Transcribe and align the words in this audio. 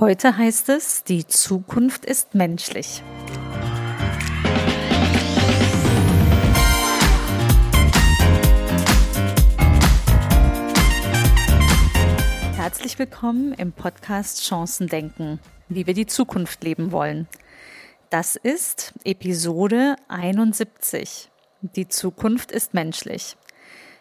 Heute 0.00 0.38
heißt 0.38 0.70
es, 0.70 1.04
die 1.04 1.26
Zukunft 1.26 2.06
ist 2.06 2.34
menschlich. 2.34 3.02
Herzlich 12.56 12.98
willkommen 12.98 13.52
im 13.52 13.72
Podcast 13.72 14.42
Chancen 14.42 14.86
denken, 14.86 15.38
wie 15.68 15.86
wir 15.86 15.94
die 15.94 16.06
Zukunft 16.06 16.64
leben 16.64 16.90
wollen. 16.90 17.28
Das 18.08 18.36
ist 18.36 18.94
Episode 19.04 19.96
71. 20.08 21.30
Die 21.60 21.86
Zukunft 21.86 22.50
ist 22.50 22.72
menschlich. 22.72 23.36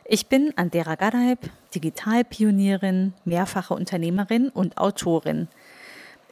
Ich 0.05 0.27
bin 0.27 0.51
Andera 0.55 0.95
Gadeib, 0.95 1.49
Digitalpionierin, 1.75 3.13
mehrfache 3.23 3.73
Unternehmerin 3.73 4.49
und 4.49 4.77
Autorin. 4.77 5.47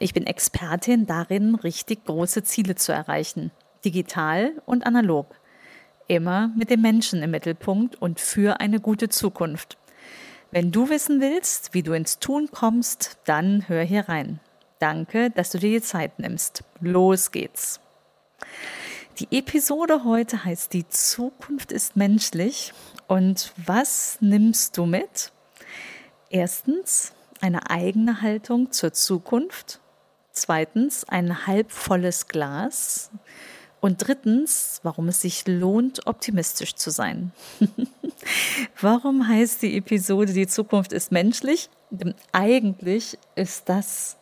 Ich 0.02 0.14
bin 0.14 0.26
Expertin 0.26 1.04
darin, 1.04 1.54
richtig 1.56 2.06
große 2.06 2.42
Ziele 2.42 2.74
zu 2.74 2.90
erreichen, 2.90 3.50
digital 3.84 4.52
und 4.64 4.86
analog. 4.86 5.26
Immer 6.08 6.50
mit 6.56 6.70
dem 6.70 6.80
Menschen 6.80 7.22
im 7.22 7.32
Mittelpunkt 7.32 8.00
und 8.00 8.18
für 8.18 8.60
eine 8.60 8.80
gute 8.80 9.10
Zukunft. 9.10 9.76
Wenn 10.50 10.72
du 10.72 10.88
wissen 10.88 11.20
willst, 11.20 11.74
wie 11.74 11.82
du 11.82 11.92
ins 11.92 12.18
Tun 12.18 12.48
kommst, 12.50 13.18
dann 13.26 13.68
hör 13.68 13.84
hier 13.84 14.08
rein. 14.08 14.40
Danke, 14.78 15.28
dass 15.28 15.50
du 15.50 15.58
dir 15.58 15.78
die 15.78 15.84
Zeit 15.84 16.18
nimmst. 16.18 16.64
Los 16.80 17.30
geht's. 17.30 17.78
Die 19.18 19.28
Episode 19.36 20.04
heute 20.04 20.46
heißt 20.46 20.72
Die 20.72 20.88
Zukunft 20.88 21.72
ist 21.72 21.94
menschlich. 21.94 22.72
Und 23.06 23.52
was 23.66 24.16
nimmst 24.22 24.78
du 24.78 24.86
mit? 24.86 25.30
Erstens 26.30 27.12
eine 27.42 27.68
eigene 27.68 28.22
Haltung 28.22 28.72
zur 28.72 28.94
Zukunft. 28.94 29.78
Zweitens 30.40 31.04
ein 31.04 31.46
halbvolles 31.46 32.26
Glas. 32.26 33.10
Und 33.80 34.06
drittens, 34.06 34.80
warum 34.82 35.08
es 35.08 35.20
sich 35.20 35.46
lohnt, 35.46 36.06
optimistisch 36.06 36.76
zu 36.76 36.90
sein. 36.90 37.32
warum 38.80 39.28
heißt 39.28 39.60
die 39.60 39.76
Episode 39.76 40.32
Die 40.32 40.46
Zukunft 40.46 40.94
ist 40.94 41.12
menschlich? 41.12 41.68
Denn 41.90 42.14
eigentlich 42.32 43.18
ist 43.34 43.68
das 43.68 44.16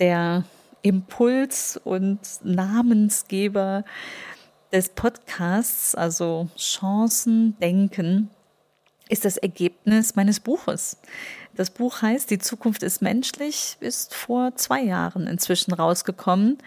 der 0.00 0.42
Impuls 0.82 1.80
und 1.84 2.18
Namensgeber 2.42 3.84
des 4.72 4.88
Podcasts, 4.88 5.94
also 5.94 6.48
Chancen 6.56 7.56
denken, 7.60 8.30
ist 9.08 9.24
das 9.24 9.36
Ergebnis 9.36 10.16
meines 10.16 10.40
Buches. 10.40 10.96
Das 11.56 11.70
Buch 11.70 12.02
heißt 12.02 12.30
Die 12.30 12.38
Zukunft 12.38 12.82
ist 12.82 13.02
menschlich, 13.02 13.76
ist 13.80 14.14
vor 14.14 14.54
zwei 14.56 14.82
Jahren 14.82 15.26
inzwischen 15.26 15.72
rausgekommen. 15.72 16.58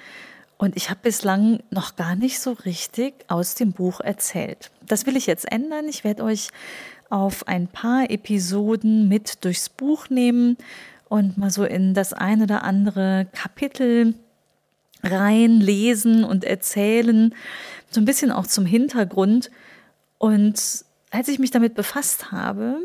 Und 0.58 0.76
ich 0.76 0.90
habe 0.90 1.00
bislang 1.04 1.62
noch 1.70 1.96
gar 1.96 2.16
nicht 2.16 2.40
so 2.40 2.52
richtig 2.52 3.14
aus 3.28 3.56
dem 3.56 3.72
Buch 3.72 4.02
erzählt. 4.02 4.72
Das 4.86 5.06
will 5.06 5.16
ich 5.16 5.26
jetzt 5.26 5.50
ändern. 5.50 5.88
Ich 5.88 6.04
werde 6.04 6.24
euch 6.24 6.50
auf 7.10 7.48
ein 7.48 7.68
paar 7.68 8.10
Episoden 8.10 9.08
mit 9.08 9.46
durchs 9.46 9.70
Buch 9.70 10.10
nehmen 10.10 10.58
und 11.08 11.38
mal 11.38 11.50
so 11.50 11.64
in 11.64 11.94
das 11.94 12.14
ein 12.14 12.42
oder 12.42 12.64
andere 12.64 13.28
Kapitel 13.32 14.16
reinlesen 15.04 16.24
und 16.24 16.44
erzählen. 16.44 17.34
So 17.90 18.02
ein 18.02 18.06
bisschen 18.06 18.32
auch 18.32 18.48
zum 18.48 18.66
Hintergrund. 18.66 19.50
Und 20.18 20.84
als 21.12 21.28
ich 21.28 21.40
mich 21.40 21.52
damit 21.52 21.74
befasst 21.76 22.32
habe, 22.32 22.80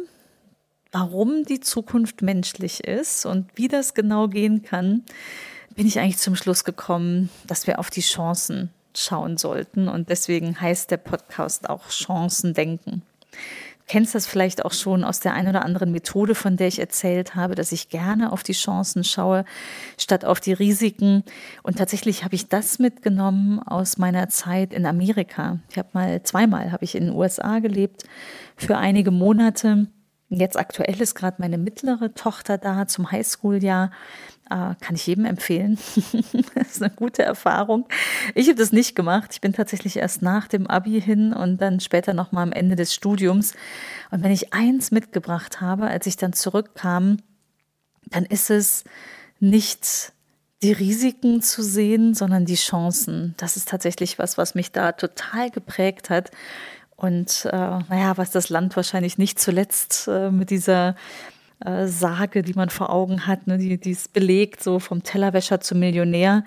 warum 0.95 1.45
die 1.45 1.59
Zukunft 1.59 2.23
menschlich 2.23 2.85
ist 2.85 3.27
und 3.27 3.51
wie 3.57 3.67
das 3.67 3.95
genau 3.95 4.29
gehen 4.29 4.63
kann, 4.63 5.03
bin 5.75 5.89
ich 5.89 5.99
eigentlich 5.99 6.19
zum 6.19 6.37
Schluss 6.37 6.63
gekommen, 6.63 7.31
dass 7.49 7.67
wir 7.67 7.81
auf 7.81 7.91
die 7.91 8.01
Chancen 8.01 8.71
schauen 8.97 9.37
sollten. 9.37 9.89
Und 9.89 10.09
deswegen 10.09 10.61
heißt 10.61 10.93
der 10.93 10.99
Podcast 10.99 11.69
auch 11.69 11.89
Chancen 11.89 12.55
denken. 12.55 13.03
Du 13.33 13.89
kennst 13.89 14.15
das 14.15 14.29
vielleicht 14.29 14.65
auch 14.65 14.73
schon 14.73 15.03
aus 15.03 15.19
der 15.19 15.35
ein 15.35 15.49
oder 15.49 15.65
anderen 15.65 15.91
Methode, 15.91 16.37
von 16.37 16.57
der 16.57 16.69
ich 16.69 16.79
erzählt 16.79 17.35
habe, 17.35 17.57
dass 17.57 17.73
ich 17.73 17.89
gerne 17.89 18.31
auf 18.31 18.45
die 18.45 18.53
Chancen 18.53 19.03
schaue, 19.03 19.45
statt 19.99 20.25
auf 20.25 20.39
die 20.39 20.53
Risiken. 20.53 21.25
Und 21.65 21.77
tatsächlich 21.77 22.23
habe 22.23 22.37
ich 22.37 22.49
das 22.49 22.79
mitgenommen 22.79 23.59
aus 23.59 23.99
meiner 23.99 24.29
Zeit 24.29 24.73
in 24.73 24.87
Amerika. 24.87 25.59
Ich 25.71 25.77
habe 25.77 25.89
mal 25.93 26.23
zweimal 26.23 26.71
habe 26.71 26.85
ich 26.85 26.95
in 26.95 27.07
den 27.07 27.17
USA 27.17 27.59
gelebt 27.59 28.05
für 28.57 28.79
einige 28.79 29.11
Monate 29.11 29.89
Jetzt 30.29 30.59
aktuell 30.59 31.01
ist 31.01 31.15
gerade 31.15 31.37
meine 31.39 31.59
mittlere 31.59 32.15
Tochter 32.15 32.59
da 32.59 32.87
zum 32.87 33.11
Highschool-Jahr. 33.11 33.91
Äh, 34.51 34.75
kann 34.81 34.95
ich 34.95 35.07
jedem 35.07 35.25
empfehlen. 35.25 35.79
das 36.55 36.73
ist 36.73 36.83
eine 36.83 36.95
gute 36.95 37.23
Erfahrung. 37.23 37.87
Ich 38.35 38.49
habe 38.49 38.59
das 38.59 38.73
nicht 38.73 38.95
gemacht. 38.95 39.31
Ich 39.33 39.41
bin 39.41 39.53
tatsächlich 39.53 39.97
erst 39.97 40.23
nach 40.23 40.49
dem 40.49 40.67
Abi 40.67 41.01
hin 41.01 41.33
und 41.33 41.61
dann 41.61 41.81
später 41.81 42.15
nochmal 42.15 42.43
am 42.43 42.53
Ende 42.53 42.77
des 42.77 42.95
Studiums. 42.95 43.55
Und 44.11 44.23
wenn 44.23 44.33
ich 44.33 44.53
eins 44.53 44.91
mitgebracht 44.91 45.61
habe, 45.61 45.87
als 45.87 46.07
ich 46.07 46.17
dann 46.17 46.33
zurückkam, 46.33 47.19
dann 48.11 48.25
ist 48.25 48.51
es 48.51 48.85
nicht 49.41 50.13
die 50.63 50.73
Risiken 50.73 51.43
zu 51.43 51.63
sehen, 51.63 52.15
sondern 52.15 52.47
die 52.47 52.55
Chancen. 52.55 53.35
Das 53.37 53.57
ist 53.57 53.69
tatsächlich 53.69 54.19
was, 54.19 54.39
was 54.39 54.55
mich 54.55 54.73
da 54.73 54.93
total 54.93 55.51
geprägt 55.51 56.11
hat. 56.11 56.31
Und 56.97 57.47
äh, 57.47 57.57
naja, 57.57 58.17
was 58.17 58.31
das 58.31 58.49
Land 58.49 58.77
wahrscheinlich 58.77 59.19
nicht 59.19 59.39
zuletzt 59.39 60.09
äh, 60.09 60.31
mit 60.31 60.51
dieser 60.51 60.97
äh, 61.65 61.87
Sage, 61.87 62.43
die 62.43 62.55
man 62.55 62.71
vor 62.71 62.91
Augen 62.91 63.27
hat, 63.27 63.47
ne, 63.47 63.59
die, 63.59 63.79
die 63.79 63.93
es 63.93 64.09
belegt, 64.09 64.63
so 64.63 64.79
vom 64.79 65.03
Tellerwäscher 65.03 65.61
zum 65.61 65.81
Millionär, 65.81 66.45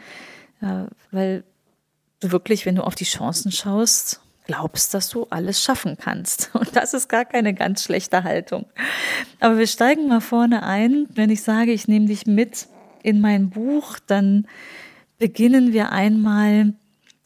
äh, 0.62 0.84
weil 1.12 1.44
du 2.19 2.31
wirklich, 2.31 2.66
wenn 2.66 2.75
du 2.75 2.84
auf 2.84 2.96
die 2.96 3.06
Chancen 3.06 3.52
schaust, 3.52 4.22
glaubst, 4.46 4.94
dass 4.94 5.09
du 5.09 5.28
alles 5.30 5.62
schaffen 5.62 5.97
kannst. 6.00 6.50
Und 6.53 6.75
das 6.75 6.94
ist 6.94 7.09
gar 7.09 7.25
keine 7.25 7.53
ganz 7.53 7.84
schlechte 7.84 8.24
Haltung. 8.24 8.66
Aber 9.40 9.57
wir 9.57 9.68
steigen 9.68 10.07
mal 10.07 10.22
vorne 10.22 10.63
ein. 10.63 11.07
Wenn 11.13 11.30
ich 11.30 11.44
sage, 11.44 11.72
ich 11.72 11.88
nehme 11.88 12.07
dich 12.07 12.25
mit 12.25 12.68
in 13.03 13.22
mein 13.22 13.50
Buch, 13.50 14.00
dann 14.07 14.47
beginnen 15.19 15.74
wir 15.74 15.91
einmal 15.91 16.74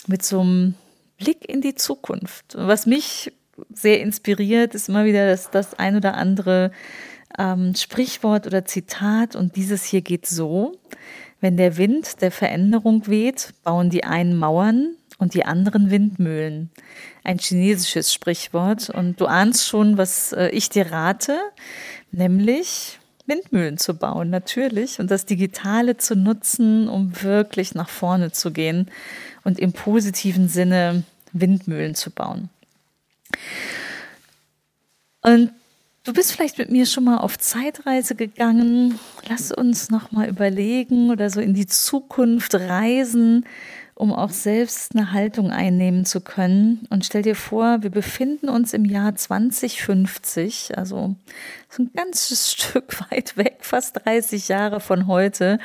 mit 0.07 0.23
so 0.23 0.41
einem 0.41 0.75
Blick 1.21 1.47
in 1.47 1.61
die 1.61 1.75
Zukunft. 1.75 2.55
Was 2.55 2.85
mich 2.85 3.31
sehr 3.71 4.01
inspiriert, 4.01 4.73
ist 4.73 4.89
immer 4.89 5.05
wieder 5.05 5.27
das, 5.27 5.51
das 5.51 5.77
ein 5.77 5.95
oder 5.95 6.15
andere 6.15 6.71
ähm, 7.37 7.75
Sprichwort 7.75 8.47
oder 8.47 8.65
Zitat. 8.65 9.35
Und 9.35 9.55
dieses 9.55 9.85
hier 9.85 10.01
geht 10.01 10.25
so. 10.25 10.73
Wenn 11.39 11.57
der 11.57 11.77
Wind 11.77 12.21
der 12.21 12.31
Veränderung 12.31 13.07
weht, 13.07 13.53
bauen 13.63 13.89
die 13.89 14.03
einen 14.03 14.35
Mauern 14.35 14.95
und 15.17 15.35
die 15.35 15.45
anderen 15.45 15.91
Windmühlen. 15.91 16.71
Ein 17.23 17.37
chinesisches 17.37 18.13
Sprichwort. 18.13 18.89
Und 18.89 19.21
du 19.21 19.27
ahnst 19.27 19.67
schon, 19.67 19.97
was 19.97 20.33
äh, 20.33 20.49
ich 20.49 20.69
dir 20.69 20.91
rate, 20.91 21.37
nämlich 22.11 22.99
Windmühlen 23.31 23.77
zu 23.77 23.93
bauen, 23.93 24.29
natürlich. 24.29 24.99
Und 24.99 25.09
das 25.09 25.25
Digitale 25.25 25.97
zu 25.97 26.15
nutzen, 26.15 26.89
um 26.89 27.21
wirklich 27.23 27.73
nach 27.73 27.89
vorne 27.89 28.31
zu 28.31 28.51
gehen 28.51 28.91
und 29.43 29.57
im 29.57 29.71
positiven 29.71 30.49
Sinne 30.49 31.03
Windmühlen 31.31 31.95
zu 31.95 32.11
bauen. 32.11 32.49
Und 35.21 35.51
du 36.03 36.13
bist 36.13 36.33
vielleicht 36.33 36.57
mit 36.57 36.69
mir 36.69 36.85
schon 36.85 37.05
mal 37.05 37.19
auf 37.19 37.39
Zeitreise 37.39 38.15
gegangen. 38.15 38.99
Lass 39.29 39.51
uns 39.51 39.89
noch 39.89 40.11
mal 40.11 40.27
überlegen 40.27 41.09
oder 41.09 41.29
so 41.29 41.39
in 41.39 41.53
die 41.53 41.67
Zukunft 41.67 42.53
reisen, 42.55 43.45
um 44.01 44.11
auch 44.13 44.31
selbst 44.31 44.95
eine 44.95 45.11
Haltung 45.11 45.51
einnehmen 45.51 46.05
zu 46.05 46.21
können. 46.21 46.87
Und 46.89 47.05
stell 47.05 47.21
dir 47.21 47.35
vor, 47.35 47.83
wir 47.83 47.91
befinden 47.91 48.49
uns 48.49 48.73
im 48.73 48.83
Jahr 48.83 49.13
2050, 49.13 50.75
also 50.75 51.15
so 51.69 51.83
ein 51.83 51.91
ganzes 51.95 52.51
Stück 52.51 52.99
weit 53.11 53.37
weg, 53.37 53.57
fast 53.59 54.03
30 54.03 54.47
Jahre 54.47 54.79
von 54.79 55.05
heute. 55.05 55.59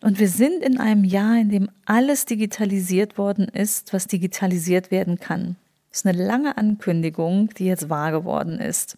Und 0.00 0.18
wir 0.18 0.28
sind 0.28 0.64
in 0.64 0.80
einem 0.80 1.04
Jahr, 1.04 1.36
in 1.36 1.50
dem 1.50 1.68
alles 1.84 2.24
digitalisiert 2.24 3.18
worden 3.18 3.48
ist, 3.48 3.92
was 3.92 4.06
digitalisiert 4.06 4.90
werden 4.90 5.20
kann. 5.20 5.56
Das 5.90 6.00
ist 6.00 6.06
eine 6.06 6.24
lange 6.24 6.56
Ankündigung, 6.56 7.50
die 7.58 7.66
jetzt 7.66 7.90
wahr 7.90 8.12
geworden 8.12 8.60
ist. 8.60 8.96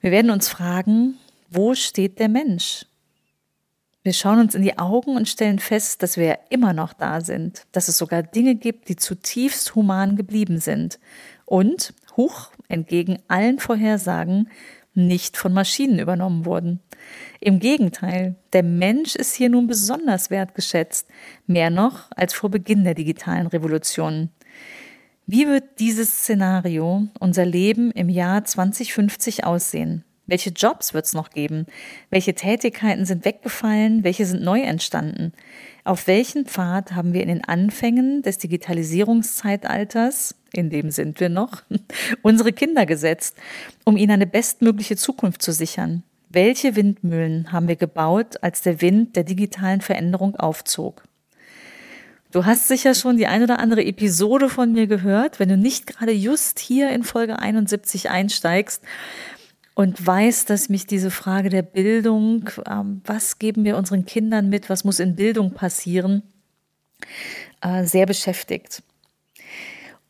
Wir 0.00 0.10
werden 0.10 0.32
uns 0.32 0.48
fragen, 0.48 1.14
wo 1.50 1.76
steht 1.76 2.18
der 2.18 2.30
Mensch? 2.30 2.84
Wir 4.02 4.14
schauen 4.14 4.40
uns 4.40 4.54
in 4.54 4.62
die 4.62 4.78
Augen 4.78 5.14
und 5.14 5.28
stellen 5.28 5.58
fest, 5.58 6.02
dass 6.02 6.16
wir 6.16 6.38
immer 6.48 6.72
noch 6.72 6.94
da 6.94 7.20
sind, 7.20 7.66
dass 7.72 7.88
es 7.88 7.98
sogar 7.98 8.22
Dinge 8.22 8.54
gibt, 8.54 8.88
die 8.88 8.96
zutiefst 8.96 9.74
human 9.74 10.16
geblieben 10.16 10.58
sind 10.58 10.98
und, 11.44 11.92
huch, 12.16 12.50
entgegen 12.68 13.18
allen 13.28 13.58
Vorhersagen, 13.58 14.48
nicht 14.94 15.36
von 15.36 15.52
Maschinen 15.52 15.98
übernommen 15.98 16.46
wurden. 16.46 16.80
Im 17.40 17.58
Gegenteil, 17.58 18.36
der 18.54 18.62
Mensch 18.62 19.16
ist 19.16 19.34
hier 19.34 19.50
nun 19.50 19.66
besonders 19.66 20.30
wertgeschätzt, 20.30 21.06
mehr 21.46 21.68
noch 21.68 22.10
als 22.16 22.32
vor 22.32 22.50
Beginn 22.50 22.84
der 22.84 22.94
digitalen 22.94 23.48
Revolution. 23.48 24.30
Wie 25.26 25.46
wird 25.46 25.78
dieses 25.78 26.22
Szenario 26.22 27.06
unser 27.18 27.44
Leben 27.44 27.90
im 27.90 28.08
Jahr 28.08 28.44
2050 28.44 29.44
aussehen? 29.44 30.04
Welche 30.30 30.50
Jobs 30.50 30.94
wird 30.94 31.06
es 31.06 31.12
noch 31.12 31.30
geben? 31.30 31.66
Welche 32.08 32.34
Tätigkeiten 32.34 33.04
sind 33.04 33.24
weggefallen? 33.24 34.04
Welche 34.04 34.24
sind 34.24 34.44
neu 34.44 34.60
entstanden? 34.60 35.32
Auf 35.82 36.06
welchen 36.06 36.46
Pfad 36.46 36.92
haben 36.92 37.12
wir 37.12 37.22
in 37.22 37.28
den 37.28 37.44
Anfängen 37.44 38.22
des 38.22 38.38
Digitalisierungszeitalters, 38.38 40.36
in 40.52 40.70
dem 40.70 40.92
sind 40.92 41.18
wir 41.18 41.30
noch, 41.30 41.62
unsere 42.22 42.52
Kinder 42.52 42.86
gesetzt, 42.86 43.36
um 43.84 43.96
ihnen 43.96 44.12
eine 44.12 44.28
bestmögliche 44.28 44.94
Zukunft 44.96 45.42
zu 45.42 45.50
sichern? 45.50 46.04
Welche 46.28 46.76
Windmühlen 46.76 47.50
haben 47.50 47.66
wir 47.66 47.74
gebaut, 47.74 48.36
als 48.40 48.62
der 48.62 48.80
Wind 48.80 49.16
der 49.16 49.24
digitalen 49.24 49.80
Veränderung 49.80 50.36
aufzog? 50.36 51.02
Du 52.30 52.44
hast 52.44 52.68
sicher 52.68 52.94
schon 52.94 53.16
die 53.16 53.26
ein 53.26 53.42
oder 53.42 53.58
andere 53.58 53.84
Episode 53.84 54.48
von 54.48 54.72
mir 54.72 54.86
gehört, 54.86 55.40
wenn 55.40 55.48
du 55.48 55.56
nicht 55.56 55.88
gerade 55.88 56.12
just 56.12 56.60
hier 56.60 56.90
in 56.90 57.02
Folge 57.02 57.40
71 57.40 58.10
einsteigst 58.10 58.84
und 59.74 60.04
weißt, 60.04 60.50
dass 60.50 60.68
mich 60.68 60.86
diese 60.86 61.10
Frage 61.10 61.48
der 61.48 61.62
Bildung, 61.62 62.50
ähm, 62.68 63.02
was 63.04 63.38
geben 63.38 63.64
wir 63.64 63.76
unseren 63.76 64.04
Kindern 64.04 64.48
mit, 64.48 64.68
was 64.68 64.84
muss 64.84 65.00
in 65.00 65.16
Bildung 65.16 65.54
passieren, 65.54 66.22
äh, 67.60 67.84
sehr 67.84 68.06
beschäftigt. 68.06 68.82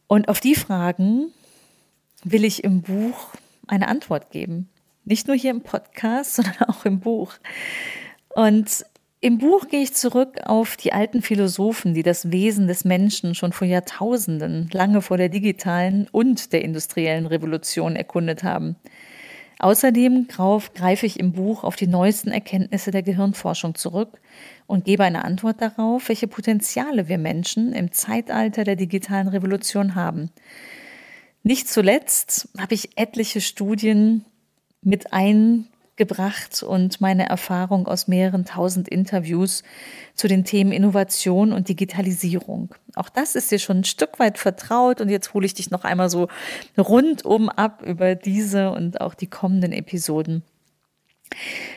Und 0.06 0.28
auf 0.28 0.40
die 0.40 0.54
Fragen 0.54 1.32
will 2.24 2.44
ich 2.44 2.64
im 2.64 2.82
Buch 2.82 3.34
eine 3.66 3.88
Antwort 3.88 4.30
geben. 4.30 4.68
Nicht 5.04 5.28
nur 5.28 5.36
hier 5.36 5.50
im 5.50 5.62
Podcast, 5.62 6.34
sondern 6.36 6.62
auch 6.64 6.84
im 6.84 7.00
Buch. 7.00 7.34
Und 8.34 8.84
im 9.20 9.38
Buch 9.38 9.68
gehe 9.68 9.82
ich 9.82 9.92
zurück 9.92 10.38
auf 10.44 10.76
die 10.76 10.94
alten 10.94 11.20
Philosophen, 11.20 11.92
die 11.92 12.02
das 12.02 12.32
Wesen 12.32 12.66
des 12.66 12.84
Menschen 12.84 13.34
schon 13.34 13.52
vor 13.52 13.66
Jahrtausenden, 13.66 14.70
lange 14.72 15.02
vor 15.02 15.18
der 15.18 15.28
digitalen 15.28 16.08
und 16.10 16.54
der 16.54 16.62
industriellen 16.62 17.26
Revolution 17.26 17.96
erkundet 17.96 18.42
haben. 18.44 18.76
Außerdem 19.60 20.26
greife 20.26 21.04
ich 21.04 21.20
im 21.20 21.32
Buch 21.32 21.64
auf 21.64 21.76
die 21.76 21.86
neuesten 21.86 22.30
Erkenntnisse 22.30 22.90
der 22.90 23.02
Gehirnforschung 23.02 23.74
zurück 23.74 24.18
und 24.66 24.86
gebe 24.86 25.04
eine 25.04 25.22
Antwort 25.22 25.60
darauf, 25.60 26.08
welche 26.08 26.28
Potenziale 26.28 27.08
wir 27.08 27.18
Menschen 27.18 27.74
im 27.74 27.92
Zeitalter 27.92 28.64
der 28.64 28.76
digitalen 28.76 29.28
Revolution 29.28 29.94
haben. 29.94 30.30
Nicht 31.42 31.68
zuletzt 31.68 32.48
habe 32.58 32.72
ich 32.72 32.96
etliche 32.96 33.42
Studien 33.42 34.24
mit 34.80 35.12
ein 35.12 35.68
gebracht 36.00 36.62
und 36.62 37.02
meine 37.02 37.29
Erfahrung 37.29 37.87
aus 37.87 38.08
mehreren 38.08 38.47
tausend 38.47 38.88
Interviews 38.88 39.62
zu 40.14 40.29
den 40.29 40.47
Themen 40.47 40.73
Innovation 40.73 41.52
und 41.52 41.69
Digitalisierung. 41.69 42.75
Auch 42.94 43.11
das 43.11 43.35
ist 43.35 43.50
dir 43.50 43.58
schon 43.58 43.81
ein 43.81 43.85
Stück 43.85 44.19
weit 44.19 44.38
vertraut 44.38 45.02
und 45.02 45.11
jetzt 45.11 45.35
hole 45.35 45.44
ich 45.44 45.52
dich 45.52 45.70
noch 45.70 45.85
einmal 45.85 46.08
so 46.08 46.29
rundum 46.79 47.50
ab 47.50 47.82
über 47.85 48.14
diese 48.14 48.70
und 48.70 49.02
auch 49.02 49.12
die 49.12 49.26
kommenden 49.26 49.73
Episoden. 49.73 50.43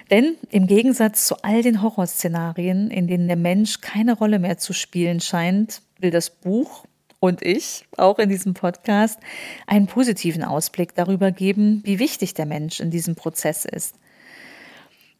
Denn 0.10 0.38
im 0.50 0.68
Gegensatz 0.68 1.28
zu 1.28 1.44
all 1.44 1.62
den 1.62 1.82
Horrorszenarien, 1.82 2.92
in 2.92 3.08
denen 3.08 3.28
der 3.28 3.36
Mensch 3.36 3.82
keine 3.82 4.14
Rolle 4.16 4.40
mehr 4.40 4.58
zu 4.58 4.72
spielen 4.72 5.20
scheint, 5.20 5.82
will 6.00 6.12
das 6.12 6.30
Buch 6.30 6.86
und 7.20 7.42
ich 7.42 7.86
auch 7.98 8.20
in 8.20 8.30
diesem 8.30 8.54
Podcast 8.54 9.20
einen 9.68 9.88
positiven 9.88 10.46
Ausblick 10.46 10.96
darüber 10.96 11.32
geben, 11.32 11.82
wie 11.84 12.00
wichtig 12.00 12.34
der 12.36 12.46
Mensch 12.46 12.80
in 12.80 12.90
diesem 12.90 13.16
Prozess 13.16 13.66
ist. 13.66 13.96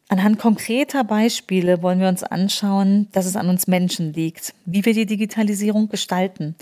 Anhand 0.08 0.38
konkreter 0.38 1.02
Beispiele 1.02 1.82
wollen 1.82 2.00
wir 2.00 2.08
uns 2.08 2.22
anschauen, 2.22 3.08
dass 3.12 3.26
es 3.26 3.36
an 3.36 3.48
uns 3.48 3.66
Menschen 3.66 4.12
liegt, 4.12 4.54
wie 4.66 4.84
wir 4.84 4.92
die 4.92 5.06
Digitalisierung 5.06 5.88
gestalten, 5.88 6.54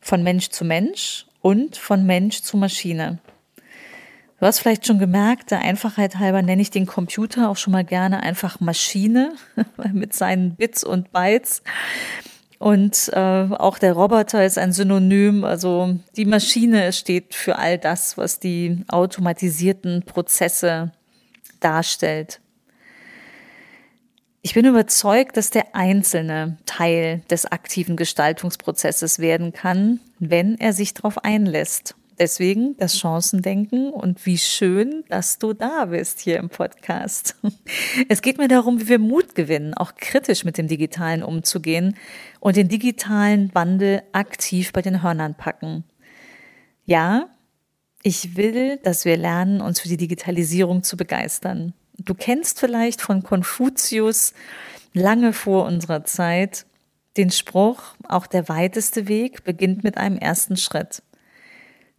von 0.00 0.22
Mensch 0.22 0.50
zu 0.50 0.64
Mensch 0.64 1.26
und 1.40 1.76
von 1.76 2.06
Mensch 2.06 2.42
zu 2.42 2.56
Maschine. 2.56 3.18
Du 4.38 4.46
hast 4.46 4.60
vielleicht 4.60 4.86
schon 4.86 4.98
gemerkt, 4.98 5.50
der 5.50 5.60
Einfachheit 5.60 6.18
halber 6.18 6.42
nenne 6.42 6.62
ich 6.62 6.70
den 6.70 6.86
Computer 6.86 7.48
auch 7.48 7.56
schon 7.56 7.72
mal 7.72 7.84
gerne 7.84 8.22
einfach 8.22 8.60
Maschine 8.60 9.32
mit 9.92 10.12
seinen 10.14 10.54
Bits 10.54 10.84
und 10.84 11.12
Bytes. 11.12 11.62
Und 12.58 13.10
äh, 13.12 13.18
auch 13.18 13.78
der 13.78 13.94
Roboter 13.94 14.44
ist 14.44 14.58
ein 14.58 14.72
Synonym. 14.72 15.44
Also 15.44 15.98
die 16.16 16.24
Maschine 16.24 16.92
steht 16.92 17.34
für 17.34 17.56
all 17.58 17.78
das, 17.78 18.16
was 18.16 18.38
die 18.38 18.84
automatisierten 18.88 20.02
Prozesse 20.02 20.92
darstellt. 21.60 22.40
Ich 24.46 24.52
bin 24.52 24.66
überzeugt, 24.66 25.38
dass 25.38 25.48
der 25.48 25.74
Einzelne 25.74 26.58
Teil 26.66 27.22
des 27.30 27.46
aktiven 27.46 27.96
Gestaltungsprozesses 27.96 29.18
werden 29.18 29.54
kann, 29.54 30.00
wenn 30.18 30.60
er 30.60 30.74
sich 30.74 30.92
darauf 30.92 31.24
einlässt. 31.24 31.94
Deswegen 32.18 32.76
das 32.76 32.98
Chancendenken 32.98 33.88
und 33.88 34.26
wie 34.26 34.36
schön, 34.36 35.02
dass 35.08 35.38
du 35.38 35.54
da 35.54 35.86
bist 35.86 36.20
hier 36.20 36.36
im 36.36 36.50
Podcast. 36.50 37.36
Es 38.10 38.20
geht 38.20 38.36
mir 38.36 38.46
darum, 38.46 38.82
wie 38.82 38.88
wir 38.88 38.98
Mut 38.98 39.34
gewinnen, 39.34 39.72
auch 39.72 39.94
kritisch 39.94 40.44
mit 40.44 40.58
dem 40.58 40.68
Digitalen 40.68 41.22
umzugehen 41.22 41.96
und 42.38 42.56
den 42.56 42.68
digitalen 42.68 43.50
Wandel 43.54 44.02
aktiv 44.12 44.74
bei 44.74 44.82
den 44.82 45.02
Hörnern 45.02 45.36
packen. 45.36 45.84
Ja, 46.84 47.30
ich 48.02 48.36
will, 48.36 48.76
dass 48.82 49.06
wir 49.06 49.16
lernen, 49.16 49.62
uns 49.62 49.80
für 49.80 49.88
die 49.88 49.96
Digitalisierung 49.96 50.82
zu 50.82 50.98
begeistern. 50.98 51.72
Du 51.98 52.14
kennst 52.14 52.60
vielleicht 52.60 53.00
von 53.00 53.22
Konfuzius 53.22 54.34
lange 54.92 55.32
vor 55.32 55.66
unserer 55.66 56.04
Zeit 56.04 56.66
den 57.16 57.30
Spruch, 57.30 57.94
auch 58.08 58.26
der 58.26 58.48
weiteste 58.48 59.06
Weg 59.06 59.44
beginnt 59.44 59.84
mit 59.84 59.96
einem 59.96 60.18
ersten 60.18 60.56
Schritt. 60.56 61.02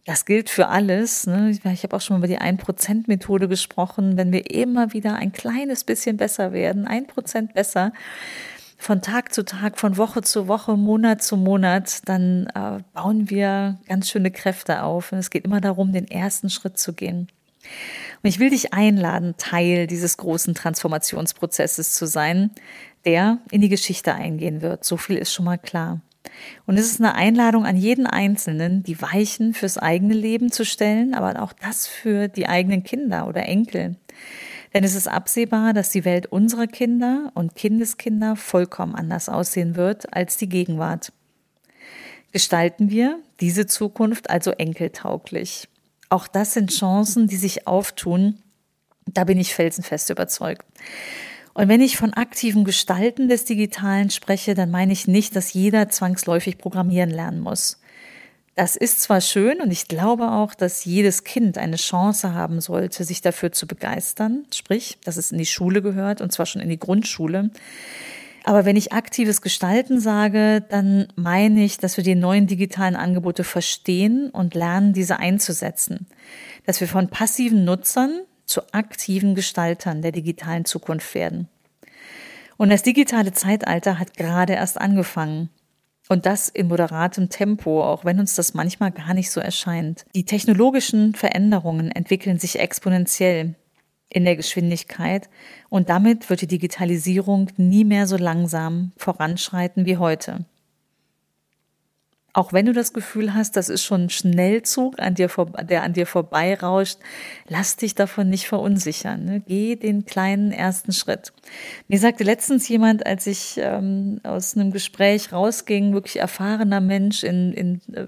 Das 0.04 0.24
gilt 0.24 0.50
für 0.50 0.68
alles. 0.68 1.26
Ne? 1.26 1.50
Ich 1.50 1.82
habe 1.82 1.96
auch 1.96 2.00
schon 2.00 2.18
über 2.18 2.28
die 2.28 2.38
1%-Methode 2.38 3.48
gesprochen. 3.48 4.16
Wenn 4.16 4.30
wir 4.30 4.50
immer 4.50 4.92
wieder 4.92 5.16
ein 5.16 5.32
kleines 5.32 5.82
bisschen 5.82 6.16
besser 6.16 6.52
werden, 6.52 6.86
ein 6.86 7.06
Prozent 7.06 7.54
besser, 7.54 7.92
von 8.78 9.02
Tag 9.02 9.32
zu 9.32 9.44
Tag, 9.44 9.78
von 9.78 9.96
Woche 9.96 10.22
zu 10.22 10.48
Woche, 10.48 10.76
Monat 10.76 11.22
zu 11.22 11.36
Monat, 11.36 12.08
dann 12.08 12.46
äh, 12.54 12.82
bauen 12.92 13.30
wir 13.30 13.78
ganz 13.88 14.08
schöne 14.08 14.30
Kräfte 14.30 14.82
auf. 14.82 15.10
Und 15.12 15.18
es 15.18 15.30
geht 15.30 15.44
immer 15.44 15.60
darum, 15.60 15.92
den 15.92 16.06
ersten 16.08 16.50
Schritt 16.50 16.78
zu 16.78 16.92
gehen. 16.92 17.28
Und 18.22 18.28
ich 18.28 18.38
will 18.38 18.50
dich 18.50 18.72
einladen, 18.72 19.34
Teil 19.36 19.86
dieses 19.86 20.16
großen 20.16 20.54
Transformationsprozesses 20.54 21.94
zu 21.94 22.06
sein, 22.06 22.50
der 23.04 23.38
in 23.50 23.60
die 23.60 23.68
Geschichte 23.68 24.14
eingehen 24.14 24.62
wird. 24.62 24.84
So 24.84 24.96
viel 24.96 25.16
ist 25.16 25.32
schon 25.32 25.44
mal 25.44 25.58
klar. 25.58 26.00
Und 26.66 26.76
es 26.76 26.86
ist 26.86 27.00
eine 27.00 27.14
Einladung 27.14 27.66
an 27.66 27.76
jeden 27.76 28.06
Einzelnen, 28.06 28.82
die 28.82 29.00
Weichen 29.00 29.54
fürs 29.54 29.78
eigene 29.78 30.14
Leben 30.14 30.50
zu 30.50 30.64
stellen, 30.64 31.14
aber 31.14 31.40
auch 31.42 31.52
das 31.52 31.86
für 31.86 32.28
die 32.28 32.48
eigenen 32.48 32.82
Kinder 32.82 33.28
oder 33.28 33.46
Enkel. 33.46 33.96
Denn 34.74 34.84
es 34.84 34.94
ist 34.94 35.08
absehbar, 35.08 35.72
dass 35.72 35.90
die 35.90 36.04
Welt 36.04 36.26
unserer 36.26 36.66
Kinder 36.66 37.30
und 37.34 37.54
Kindeskinder 37.54 38.36
vollkommen 38.36 38.94
anders 38.94 39.28
aussehen 39.28 39.76
wird 39.76 40.12
als 40.12 40.36
die 40.36 40.48
Gegenwart. 40.48 41.12
Gestalten 42.32 42.90
wir 42.90 43.18
diese 43.40 43.66
Zukunft 43.66 44.28
also 44.28 44.50
enkeltauglich. 44.50 45.68
Auch 46.08 46.28
das 46.28 46.54
sind 46.54 46.72
Chancen, 46.72 47.26
die 47.26 47.36
sich 47.36 47.66
auftun. 47.66 48.38
Da 49.06 49.24
bin 49.24 49.38
ich 49.38 49.54
felsenfest 49.54 50.10
überzeugt. 50.10 50.66
Und 51.54 51.68
wenn 51.68 51.80
ich 51.80 51.96
von 51.96 52.12
aktivem 52.12 52.64
Gestalten 52.64 53.28
des 53.28 53.44
Digitalen 53.44 54.10
spreche, 54.10 54.54
dann 54.54 54.70
meine 54.70 54.92
ich 54.92 55.08
nicht, 55.08 55.34
dass 55.34 55.54
jeder 55.54 55.88
zwangsläufig 55.88 56.58
programmieren 56.58 57.10
lernen 57.10 57.40
muss. 57.40 57.80
Das 58.56 58.74
ist 58.74 59.02
zwar 59.02 59.20
schön 59.20 59.60
und 59.60 59.70
ich 59.70 59.86
glaube 59.86 60.30
auch, 60.30 60.54
dass 60.54 60.84
jedes 60.86 61.24
Kind 61.24 61.58
eine 61.58 61.76
Chance 61.76 62.32
haben 62.32 62.60
sollte, 62.60 63.04
sich 63.04 63.20
dafür 63.20 63.52
zu 63.52 63.66
begeistern, 63.66 64.46
sprich, 64.54 64.98
dass 65.04 65.18
es 65.18 65.30
in 65.30 65.38
die 65.38 65.46
Schule 65.46 65.82
gehört 65.82 66.22
und 66.22 66.32
zwar 66.32 66.46
schon 66.46 66.62
in 66.62 66.70
die 66.70 66.78
Grundschule. 66.78 67.50
Aber 68.48 68.64
wenn 68.64 68.76
ich 68.76 68.92
aktives 68.92 69.42
Gestalten 69.42 69.98
sage, 69.98 70.64
dann 70.68 71.08
meine 71.16 71.64
ich, 71.64 71.78
dass 71.78 71.96
wir 71.96 72.04
die 72.04 72.14
neuen 72.14 72.46
digitalen 72.46 72.94
Angebote 72.94 73.42
verstehen 73.42 74.30
und 74.30 74.54
lernen, 74.54 74.92
diese 74.92 75.18
einzusetzen. 75.18 76.06
Dass 76.64 76.80
wir 76.80 76.86
von 76.86 77.08
passiven 77.08 77.64
Nutzern 77.64 78.20
zu 78.44 78.60
aktiven 78.72 79.34
Gestaltern 79.34 80.00
der 80.00 80.12
digitalen 80.12 80.64
Zukunft 80.64 81.12
werden. 81.16 81.48
Und 82.56 82.70
das 82.70 82.84
digitale 82.84 83.32
Zeitalter 83.32 83.98
hat 83.98 84.16
gerade 84.16 84.52
erst 84.52 84.80
angefangen. 84.80 85.50
Und 86.08 86.24
das 86.24 86.48
in 86.48 86.68
moderatem 86.68 87.30
Tempo, 87.30 87.82
auch 87.82 88.04
wenn 88.04 88.20
uns 88.20 88.36
das 88.36 88.54
manchmal 88.54 88.92
gar 88.92 89.12
nicht 89.12 89.32
so 89.32 89.40
erscheint. 89.40 90.04
Die 90.14 90.24
technologischen 90.24 91.16
Veränderungen 91.16 91.90
entwickeln 91.90 92.38
sich 92.38 92.60
exponentiell 92.60 93.56
in 94.08 94.24
der 94.24 94.36
Geschwindigkeit 94.36 95.28
und 95.68 95.88
damit 95.88 96.30
wird 96.30 96.40
die 96.40 96.46
Digitalisierung 96.46 97.50
nie 97.56 97.84
mehr 97.84 98.06
so 98.06 98.16
langsam 98.16 98.92
voranschreiten 98.96 99.84
wie 99.84 99.96
heute. 99.96 100.44
Auch 102.36 102.52
wenn 102.52 102.66
du 102.66 102.74
das 102.74 102.92
Gefühl 102.92 103.32
hast, 103.32 103.56
das 103.56 103.70
ist 103.70 103.82
schon 103.82 104.02
ein 104.02 104.10
Schnellzug, 104.10 105.00
an 105.00 105.14
dir 105.14 105.30
der 105.62 105.82
an 105.82 105.94
dir 105.94 106.06
vorbeirauscht, 106.06 106.98
lass 107.48 107.76
dich 107.76 107.94
davon 107.94 108.28
nicht 108.28 108.46
verunsichern. 108.46 109.24
Ne? 109.24 109.40
Geh 109.40 109.74
den 109.74 110.04
kleinen 110.04 110.52
ersten 110.52 110.92
Schritt. 110.92 111.32
Mir 111.88 111.98
sagte 111.98 112.24
letztens 112.24 112.68
jemand, 112.68 113.06
als 113.06 113.26
ich 113.26 113.54
ähm, 113.56 114.20
aus 114.22 114.54
einem 114.54 114.70
Gespräch 114.70 115.32
rausging, 115.32 115.94
wirklich 115.94 116.18
erfahrener 116.18 116.82
Mensch 116.82 117.24
in, 117.24 117.54
in 117.54 117.80
äh, 117.94 118.06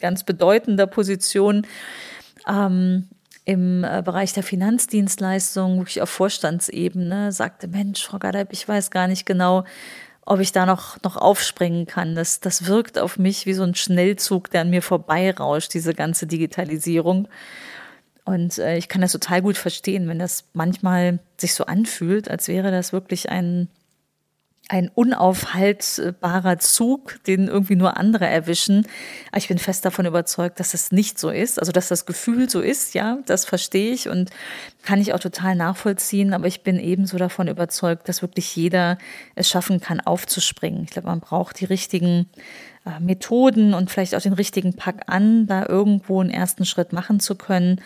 ganz 0.00 0.24
bedeutender 0.24 0.88
Position, 0.88 1.64
ähm, 2.48 3.06
im 3.48 3.82
äh, 3.82 4.02
Bereich 4.04 4.34
der 4.34 4.42
Finanzdienstleistung, 4.42 5.78
wirklich 5.78 6.02
auf 6.02 6.10
Vorstandsebene, 6.10 7.32
sagte, 7.32 7.66
Mensch, 7.66 8.04
Frau 8.04 8.18
Gadeib, 8.18 8.52
ich 8.52 8.68
weiß 8.68 8.90
gar 8.90 9.08
nicht 9.08 9.24
genau, 9.24 9.64
ob 10.26 10.40
ich 10.40 10.52
da 10.52 10.66
noch, 10.66 11.02
noch 11.02 11.16
aufspringen 11.16 11.86
kann. 11.86 12.14
Das, 12.14 12.40
das 12.40 12.66
wirkt 12.66 12.98
auf 12.98 13.18
mich 13.18 13.46
wie 13.46 13.54
so 13.54 13.62
ein 13.62 13.74
Schnellzug, 13.74 14.50
der 14.50 14.60
an 14.60 14.68
mir 14.68 14.82
vorbeirauscht, 14.82 15.72
diese 15.72 15.94
ganze 15.94 16.26
Digitalisierung. 16.26 17.26
Und 18.26 18.58
äh, 18.58 18.76
ich 18.76 18.90
kann 18.90 19.00
das 19.00 19.12
total 19.12 19.40
gut 19.40 19.56
verstehen, 19.56 20.08
wenn 20.08 20.18
das 20.18 20.44
manchmal 20.52 21.18
sich 21.38 21.54
so 21.54 21.64
anfühlt, 21.64 22.30
als 22.30 22.48
wäre 22.48 22.70
das 22.70 22.92
wirklich 22.92 23.30
ein, 23.30 23.68
ein 24.68 24.90
unaufhaltbarer 24.94 26.58
Zug, 26.58 27.18
den 27.26 27.48
irgendwie 27.48 27.74
nur 27.74 27.96
andere 27.96 28.26
erwischen. 28.26 28.86
Ich 29.34 29.48
bin 29.48 29.58
fest 29.58 29.86
davon 29.86 30.04
überzeugt, 30.04 30.60
dass 30.60 30.72
das 30.72 30.92
nicht 30.92 31.18
so 31.18 31.30
ist. 31.30 31.58
Also, 31.58 31.72
dass 31.72 31.88
das 31.88 32.04
Gefühl 32.04 32.50
so 32.50 32.60
ist, 32.60 32.94
ja, 32.94 33.18
das 33.24 33.46
verstehe 33.46 33.92
ich 33.92 34.10
und 34.10 34.30
kann 34.82 35.00
ich 35.00 35.14
auch 35.14 35.20
total 35.20 35.56
nachvollziehen. 35.56 36.34
Aber 36.34 36.46
ich 36.46 36.62
bin 36.62 36.78
ebenso 36.78 37.16
davon 37.16 37.48
überzeugt, 37.48 38.10
dass 38.10 38.20
wirklich 38.20 38.54
jeder 38.54 38.98
es 39.34 39.48
schaffen 39.48 39.80
kann, 39.80 40.00
aufzuspringen. 40.00 40.84
Ich 40.84 40.90
glaube, 40.90 41.08
man 41.08 41.20
braucht 41.20 41.60
die 41.60 41.64
richtigen 41.64 42.28
äh, 42.84 43.00
Methoden 43.00 43.72
und 43.72 43.90
vielleicht 43.90 44.14
auch 44.14 44.20
den 44.20 44.34
richtigen 44.34 44.74
Pack 44.74 45.04
an, 45.06 45.46
da 45.46 45.64
irgendwo 45.66 46.20
einen 46.20 46.30
ersten 46.30 46.66
Schritt 46.66 46.92
machen 46.92 47.20
zu 47.20 47.36
können. 47.36 47.80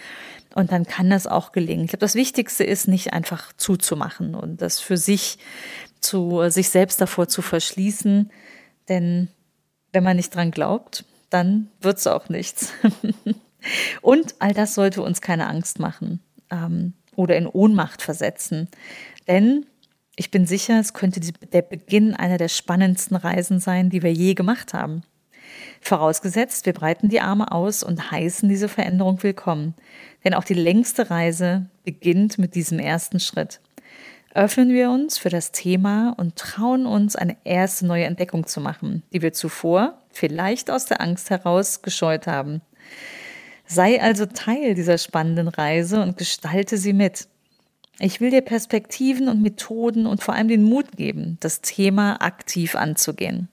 Und 0.57 0.73
dann 0.73 0.85
kann 0.85 1.09
das 1.11 1.29
auch 1.29 1.53
gelingen. 1.53 1.85
Ich 1.85 1.91
glaube, 1.91 2.01
das 2.01 2.17
Wichtigste 2.17 2.65
ist, 2.65 2.89
nicht 2.89 3.13
einfach 3.13 3.53
zuzumachen 3.57 4.35
und 4.35 4.61
das 4.61 4.81
für 4.81 4.97
sich 4.97 5.39
zu, 6.03 6.49
sich 6.51 6.69
selbst 6.69 7.01
davor 7.01 7.29
zu 7.29 7.43
verschließen. 7.43 8.31
Denn 8.89 9.29
wenn 9.93 10.05
man 10.05 10.17
nicht 10.17 10.35
dran 10.35 10.51
glaubt, 10.51 11.05
dann 11.31 11.69
wird 11.81 11.99
es 11.99 12.07
auch 12.07 12.29
nichts. 12.29 12.73
und 14.03 14.35
all 14.39 14.53
das 14.53 14.75
sollte 14.75 15.03
uns 15.03 15.21
keine 15.21 15.49
Angst 15.49 15.79
machen 15.79 16.21
ähm, 16.51 16.95
oder 17.17 17.37
in 17.37 17.47
Ohnmacht 17.47 18.03
versetzen. 18.03 18.69
Denn 19.29 19.67
ich 20.17 20.31
bin 20.31 20.47
sicher, 20.47 20.79
es 20.79 20.93
könnte 20.93 21.21
der 21.21 21.63
Beginn 21.63 22.15
einer 22.15 22.37
der 22.37 22.49
spannendsten 22.49 23.17
Reisen 23.17 23.61
sein, 23.61 23.89
die 23.89 24.03
wir 24.03 24.13
je 24.13 24.35
gemacht 24.35 24.75
haben. 24.75 25.03
Vorausgesetzt, 25.81 26.67
wir 26.67 26.73
breiten 26.73 27.09
die 27.09 27.21
Arme 27.21 27.51
aus 27.51 27.83
und 27.83 28.11
heißen 28.11 28.49
diese 28.49 28.69
Veränderung 28.69 29.23
willkommen. 29.23 29.75
Denn 30.25 30.35
auch 30.35 30.45
die 30.45 30.55
längste 30.55 31.11
Reise 31.11 31.67
beginnt 31.85 32.39
mit 32.39 32.55
diesem 32.55 32.79
ersten 32.79 33.21
Schritt. 33.21 33.61
Öffnen 34.35 34.71
wir 34.71 34.91
uns 34.91 35.19
für 35.19 35.29
das 35.29 35.53
Thema 35.53 36.15
und 36.17 36.37
trauen 36.37 36.87
uns, 36.87 37.17
eine 37.17 37.37
erste 37.45 37.87
neue 37.87 38.05
Entdeckung 38.05 38.47
zu 38.47 38.61
machen, 38.61 39.03
die 39.13 39.21
wir 39.21 39.35
zuvor 39.35 39.99
vielleicht 40.11 40.71
aus 40.71 40.87
der 40.87 41.03
Angst 41.03 41.29
heraus 41.29 41.83
gescheut 41.83 42.27
haben. 42.27 42.63
Sei 43.67 44.01
also 44.01 44.27
Teil 44.27 44.75
dieser 44.75 44.97
spannenden 44.97 45.49
Reise 45.49 46.03
und 46.03 46.17
gestalte 46.17 46.79
sie 46.79 46.95
mit. 46.95 47.29
Ich 47.99 48.21
will 48.21 48.31
dir 48.31 48.41
Perspektiven 48.41 49.29
und 49.29 49.43
Methoden 49.43 50.07
und 50.07 50.23
vor 50.23 50.35
allem 50.35 50.49
den 50.49 50.63
Mut 50.63 50.97
geben, 50.97 51.37
das 51.41 51.61
Thema 51.61 52.23
aktiv 52.23 52.75
anzugehen. 52.75 53.49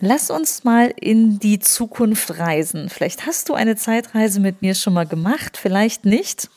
Lass 0.00 0.30
uns 0.30 0.64
mal 0.64 0.92
in 1.00 1.38
die 1.38 1.58
Zukunft 1.58 2.38
reisen. 2.38 2.88
Vielleicht 2.88 3.24
hast 3.24 3.48
du 3.48 3.54
eine 3.54 3.76
Zeitreise 3.76 4.40
mit 4.40 4.62
mir 4.62 4.74
schon 4.74 4.92
mal 4.92 5.06
gemacht, 5.06 5.56
vielleicht 5.56 6.04
nicht. 6.04 6.50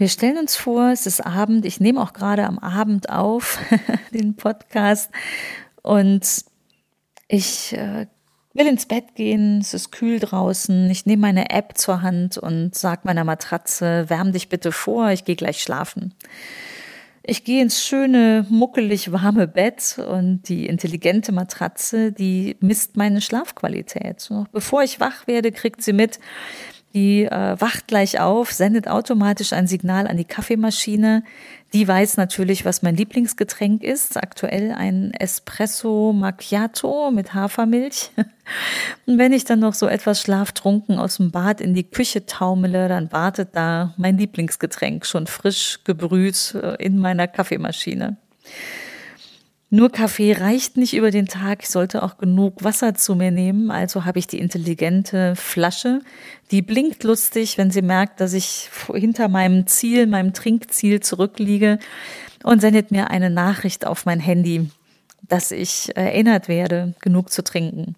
Wir 0.00 0.08
stellen 0.08 0.38
uns 0.38 0.56
vor, 0.56 0.88
es 0.88 1.04
ist 1.04 1.20
Abend, 1.20 1.66
ich 1.66 1.78
nehme 1.78 2.00
auch 2.00 2.14
gerade 2.14 2.46
am 2.46 2.58
Abend 2.58 3.10
auf 3.10 3.58
den 4.14 4.34
Podcast. 4.34 5.10
Und 5.82 6.26
ich 7.28 7.74
äh, 7.74 8.06
will 8.54 8.66
ins 8.66 8.86
Bett 8.86 9.14
gehen, 9.14 9.58
es 9.58 9.74
ist 9.74 9.92
kühl 9.92 10.18
draußen, 10.18 10.88
ich 10.88 11.04
nehme 11.04 11.20
meine 11.20 11.50
App 11.50 11.76
zur 11.76 12.00
Hand 12.00 12.38
und 12.38 12.74
sage 12.74 13.02
meiner 13.04 13.24
Matratze, 13.24 14.08
wärm 14.08 14.32
dich 14.32 14.48
bitte 14.48 14.72
vor, 14.72 15.10
ich 15.10 15.26
gehe 15.26 15.36
gleich 15.36 15.60
schlafen. 15.60 16.14
Ich 17.22 17.44
gehe 17.44 17.60
ins 17.60 17.84
schöne, 17.84 18.46
muckelig 18.48 19.12
warme 19.12 19.46
Bett 19.46 19.98
und 19.98 20.48
die 20.48 20.64
intelligente 20.64 21.30
Matratze, 21.30 22.10
die 22.10 22.56
misst 22.60 22.96
meine 22.96 23.20
Schlafqualität. 23.20 24.28
Noch 24.30 24.48
bevor 24.48 24.82
ich 24.82 24.98
wach 24.98 25.26
werde, 25.26 25.52
kriegt 25.52 25.82
sie 25.82 25.92
mit, 25.92 26.18
die 26.92 27.24
äh, 27.24 27.60
wacht 27.60 27.86
gleich 27.86 28.18
auf, 28.18 28.52
sendet 28.52 28.88
automatisch 28.88 29.52
ein 29.52 29.68
Signal 29.68 30.08
an 30.08 30.16
die 30.16 30.24
Kaffeemaschine. 30.24 31.22
Die 31.72 31.86
weiß 31.86 32.16
natürlich, 32.16 32.64
was 32.64 32.82
mein 32.82 32.96
Lieblingsgetränk 32.96 33.84
ist. 33.84 34.16
Aktuell 34.16 34.72
ein 34.72 35.12
Espresso 35.12 36.12
Macchiato 36.12 37.12
mit 37.12 37.32
Hafermilch. 37.32 38.10
Und 39.06 39.18
wenn 39.18 39.32
ich 39.32 39.44
dann 39.44 39.60
noch 39.60 39.74
so 39.74 39.86
etwas 39.86 40.20
schlaftrunken 40.20 40.98
aus 40.98 41.18
dem 41.18 41.30
Bad 41.30 41.60
in 41.60 41.74
die 41.74 41.84
Küche 41.84 42.26
taumele, 42.26 42.88
dann 42.88 43.12
wartet 43.12 43.50
da 43.52 43.94
mein 43.96 44.18
Lieblingsgetränk 44.18 45.06
schon 45.06 45.28
frisch 45.28 45.78
gebrüht 45.84 46.56
äh, 46.60 46.74
in 46.84 46.98
meiner 46.98 47.28
Kaffeemaschine. 47.28 48.16
Nur 49.72 49.90
Kaffee 49.92 50.32
reicht 50.32 50.76
nicht 50.76 50.94
über 50.94 51.12
den 51.12 51.26
Tag. 51.26 51.62
Ich 51.62 51.68
sollte 51.68 52.02
auch 52.02 52.18
genug 52.18 52.64
Wasser 52.64 52.94
zu 52.96 53.14
mir 53.14 53.30
nehmen. 53.30 53.70
Also 53.70 54.04
habe 54.04 54.18
ich 54.18 54.26
die 54.26 54.40
intelligente 54.40 55.36
Flasche. 55.36 56.00
Die 56.50 56.60
blinkt 56.60 57.04
lustig, 57.04 57.56
wenn 57.56 57.70
sie 57.70 57.80
merkt, 57.80 58.20
dass 58.20 58.32
ich 58.32 58.68
hinter 58.92 59.28
meinem 59.28 59.68
Ziel, 59.68 60.08
meinem 60.08 60.32
Trinkziel 60.32 60.98
zurückliege 60.98 61.78
und 62.42 62.60
sendet 62.60 62.90
mir 62.90 63.10
eine 63.10 63.30
Nachricht 63.30 63.86
auf 63.86 64.06
mein 64.06 64.18
Handy, 64.18 64.68
dass 65.28 65.52
ich 65.52 65.96
erinnert 65.96 66.48
werde, 66.48 66.94
genug 67.00 67.30
zu 67.30 67.44
trinken. 67.44 67.94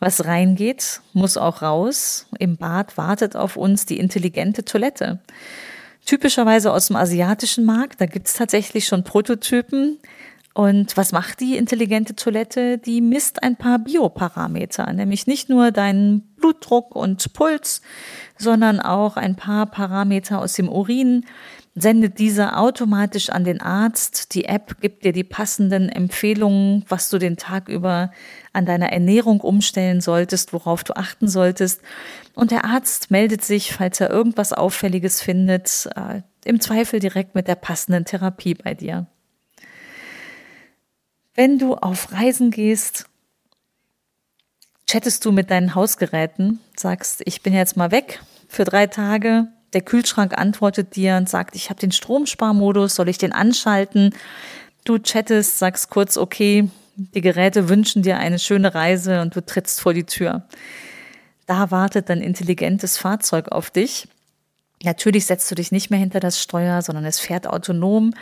Was 0.00 0.24
reingeht, 0.24 1.02
muss 1.12 1.36
auch 1.36 1.62
raus. 1.62 2.26
Im 2.40 2.56
Bad 2.56 2.96
wartet 2.96 3.36
auf 3.36 3.56
uns 3.56 3.86
die 3.86 4.00
intelligente 4.00 4.64
Toilette. 4.64 5.20
Typischerweise 6.04 6.72
aus 6.72 6.88
dem 6.88 6.96
asiatischen 6.96 7.64
Markt, 7.64 8.00
da 8.00 8.06
gibt's 8.06 8.32
tatsächlich 8.32 8.86
schon 8.86 9.04
Prototypen. 9.04 9.98
Und 10.60 10.94
was 10.98 11.12
macht 11.12 11.40
die 11.40 11.56
intelligente 11.56 12.14
Toilette? 12.14 12.76
Die 12.76 13.00
misst 13.00 13.42
ein 13.42 13.56
paar 13.56 13.78
Bioparameter, 13.78 14.92
nämlich 14.92 15.26
nicht 15.26 15.48
nur 15.48 15.70
deinen 15.70 16.20
Blutdruck 16.36 16.94
und 16.94 17.32
Puls, 17.32 17.80
sondern 18.36 18.78
auch 18.78 19.16
ein 19.16 19.36
paar 19.36 19.64
Parameter 19.64 20.38
aus 20.38 20.52
dem 20.52 20.68
Urin, 20.68 21.24
sendet 21.74 22.18
diese 22.18 22.58
automatisch 22.58 23.30
an 23.30 23.44
den 23.44 23.62
Arzt. 23.62 24.34
Die 24.34 24.44
App 24.44 24.82
gibt 24.82 25.06
dir 25.06 25.14
die 25.14 25.24
passenden 25.24 25.88
Empfehlungen, 25.88 26.84
was 26.90 27.08
du 27.08 27.16
den 27.16 27.38
Tag 27.38 27.70
über 27.70 28.12
an 28.52 28.66
deiner 28.66 28.92
Ernährung 28.92 29.40
umstellen 29.40 30.02
solltest, 30.02 30.52
worauf 30.52 30.84
du 30.84 30.94
achten 30.94 31.28
solltest. 31.28 31.80
Und 32.34 32.50
der 32.50 32.66
Arzt 32.66 33.10
meldet 33.10 33.42
sich, 33.42 33.72
falls 33.72 33.98
er 33.98 34.10
irgendwas 34.10 34.52
Auffälliges 34.52 35.22
findet, 35.22 35.88
äh, 35.96 36.20
im 36.44 36.60
Zweifel 36.60 37.00
direkt 37.00 37.34
mit 37.34 37.48
der 37.48 37.54
passenden 37.54 38.04
Therapie 38.04 38.52
bei 38.52 38.74
dir. 38.74 39.06
Wenn 41.34 41.58
du 41.58 41.74
auf 41.74 42.12
Reisen 42.12 42.50
gehst, 42.50 43.06
chattest 44.86 45.24
du 45.24 45.32
mit 45.32 45.50
deinen 45.50 45.74
Hausgeräten, 45.74 46.58
sagst, 46.76 47.22
ich 47.24 47.42
bin 47.42 47.54
jetzt 47.54 47.76
mal 47.76 47.92
weg 47.92 48.20
für 48.48 48.64
drei 48.64 48.88
Tage. 48.88 49.46
Der 49.72 49.82
Kühlschrank 49.82 50.36
antwortet 50.36 50.96
dir 50.96 51.16
und 51.16 51.28
sagt, 51.28 51.54
ich 51.54 51.70
habe 51.70 51.78
den 51.78 51.92
Stromsparmodus, 51.92 52.96
soll 52.96 53.08
ich 53.08 53.18
den 53.18 53.32
anschalten? 53.32 54.14
Du 54.84 54.98
chattest, 54.98 55.58
sagst 55.58 55.90
kurz, 55.90 56.16
okay, 56.16 56.68
die 56.96 57.20
Geräte 57.20 57.68
wünschen 57.68 58.02
dir 58.02 58.18
eine 58.18 58.40
schöne 58.40 58.74
Reise 58.74 59.20
und 59.22 59.36
du 59.36 59.44
trittst 59.44 59.80
vor 59.80 59.94
die 59.94 60.04
Tür. 60.04 60.48
Da 61.46 61.70
wartet 61.70 62.10
ein 62.10 62.20
intelligentes 62.20 62.98
Fahrzeug 62.98 63.48
auf 63.48 63.70
dich. 63.70 64.08
Natürlich 64.82 65.26
setzt 65.26 65.50
du 65.50 65.54
dich 65.54 65.72
nicht 65.72 65.90
mehr 65.90 65.98
hinter 65.98 66.20
das 66.20 66.42
Steuer, 66.42 66.82
sondern 66.82 67.04
es 67.04 67.20
fährt 67.20 67.46
autonom. 67.46 68.14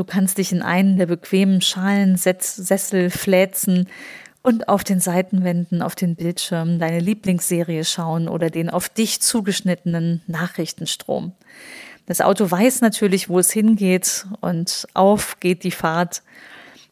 Du 0.00 0.06
kannst 0.06 0.38
dich 0.38 0.50
in 0.50 0.62
einen 0.62 0.96
der 0.96 1.04
bequemen 1.04 1.60
Schalen, 1.60 2.16
Sessel 2.16 3.10
fläzen 3.10 3.86
und 4.42 4.66
auf 4.66 4.82
den 4.82 4.98
Seitenwänden, 4.98 5.82
auf 5.82 5.94
den 5.94 6.16
Bildschirmen 6.16 6.78
deine 6.78 7.00
Lieblingsserie 7.00 7.84
schauen 7.84 8.26
oder 8.26 8.48
den 8.48 8.70
auf 8.70 8.88
dich 8.88 9.20
zugeschnittenen 9.20 10.22
Nachrichtenstrom. 10.26 11.32
Das 12.06 12.22
Auto 12.22 12.50
weiß 12.50 12.80
natürlich, 12.80 13.28
wo 13.28 13.40
es 13.40 13.50
hingeht 13.50 14.24
und 14.40 14.88
auf 14.94 15.38
geht 15.38 15.64
die 15.64 15.70
Fahrt 15.70 16.22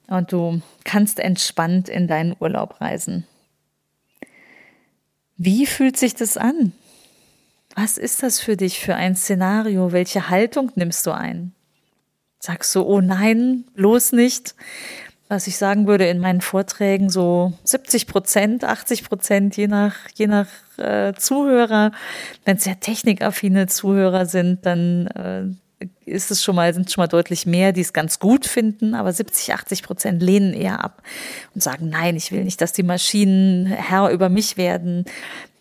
und 0.08 0.30
du 0.30 0.60
kannst 0.84 1.18
entspannt 1.18 1.88
in 1.88 2.08
deinen 2.08 2.36
Urlaub 2.38 2.78
reisen. 2.78 3.26
Wie 5.38 5.64
fühlt 5.64 5.96
sich 5.96 6.14
das 6.14 6.36
an? 6.36 6.74
Was 7.74 7.96
ist 7.96 8.22
das 8.22 8.38
für 8.38 8.58
dich 8.58 8.80
für 8.80 8.96
ein 8.96 9.16
Szenario? 9.16 9.92
Welche 9.92 10.28
Haltung 10.28 10.72
nimmst 10.74 11.06
du 11.06 11.12
ein? 11.12 11.54
Sagst 12.38 12.74
du, 12.74 12.82
oh 12.82 13.00
nein, 13.00 13.64
bloß 13.74 14.12
nicht. 14.12 14.54
Was 15.28 15.46
ich 15.46 15.58
sagen 15.58 15.86
würde 15.86 16.08
in 16.08 16.20
meinen 16.20 16.40
Vorträgen, 16.40 17.10
so 17.10 17.52
70 17.64 18.06
Prozent, 18.06 18.64
80 18.64 19.04
Prozent, 19.04 19.56
je 19.56 19.66
nach, 19.66 19.94
je 20.14 20.26
nach 20.26 20.46
äh, 20.78 21.12
Zuhörer. 21.14 21.92
Wenn 22.44 22.56
es 22.56 22.64
sehr 22.64 22.80
technikaffine 22.80 23.66
Zuhörer 23.66 24.24
sind, 24.24 24.64
dann 24.64 25.06
äh, 25.08 25.86
ist 26.06 26.30
es 26.30 26.42
schon 26.42 26.56
mal, 26.56 26.72
sind 26.74 26.90
schon 26.90 27.02
mal 27.02 27.08
deutlich 27.08 27.46
mehr, 27.46 27.72
die 27.72 27.82
es 27.82 27.92
ganz 27.92 28.18
gut 28.18 28.46
finden, 28.46 28.94
aber 28.94 29.12
70, 29.12 29.54
80 29.54 29.82
Prozent 29.82 30.22
lehnen 30.22 30.52
eher 30.52 30.82
ab 30.82 31.02
und 31.54 31.62
sagen, 31.62 31.88
nein, 31.88 32.16
ich 32.16 32.32
will 32.32 32.44
nicht, 32.44 32.60
dass 32.60 32.72
die 32.72 32.82
Maschinen 32.82 33.66
Herr 33.66 34.10
über 34.10 34.28
mich 34.28 34.56
werden. 34.56 35.04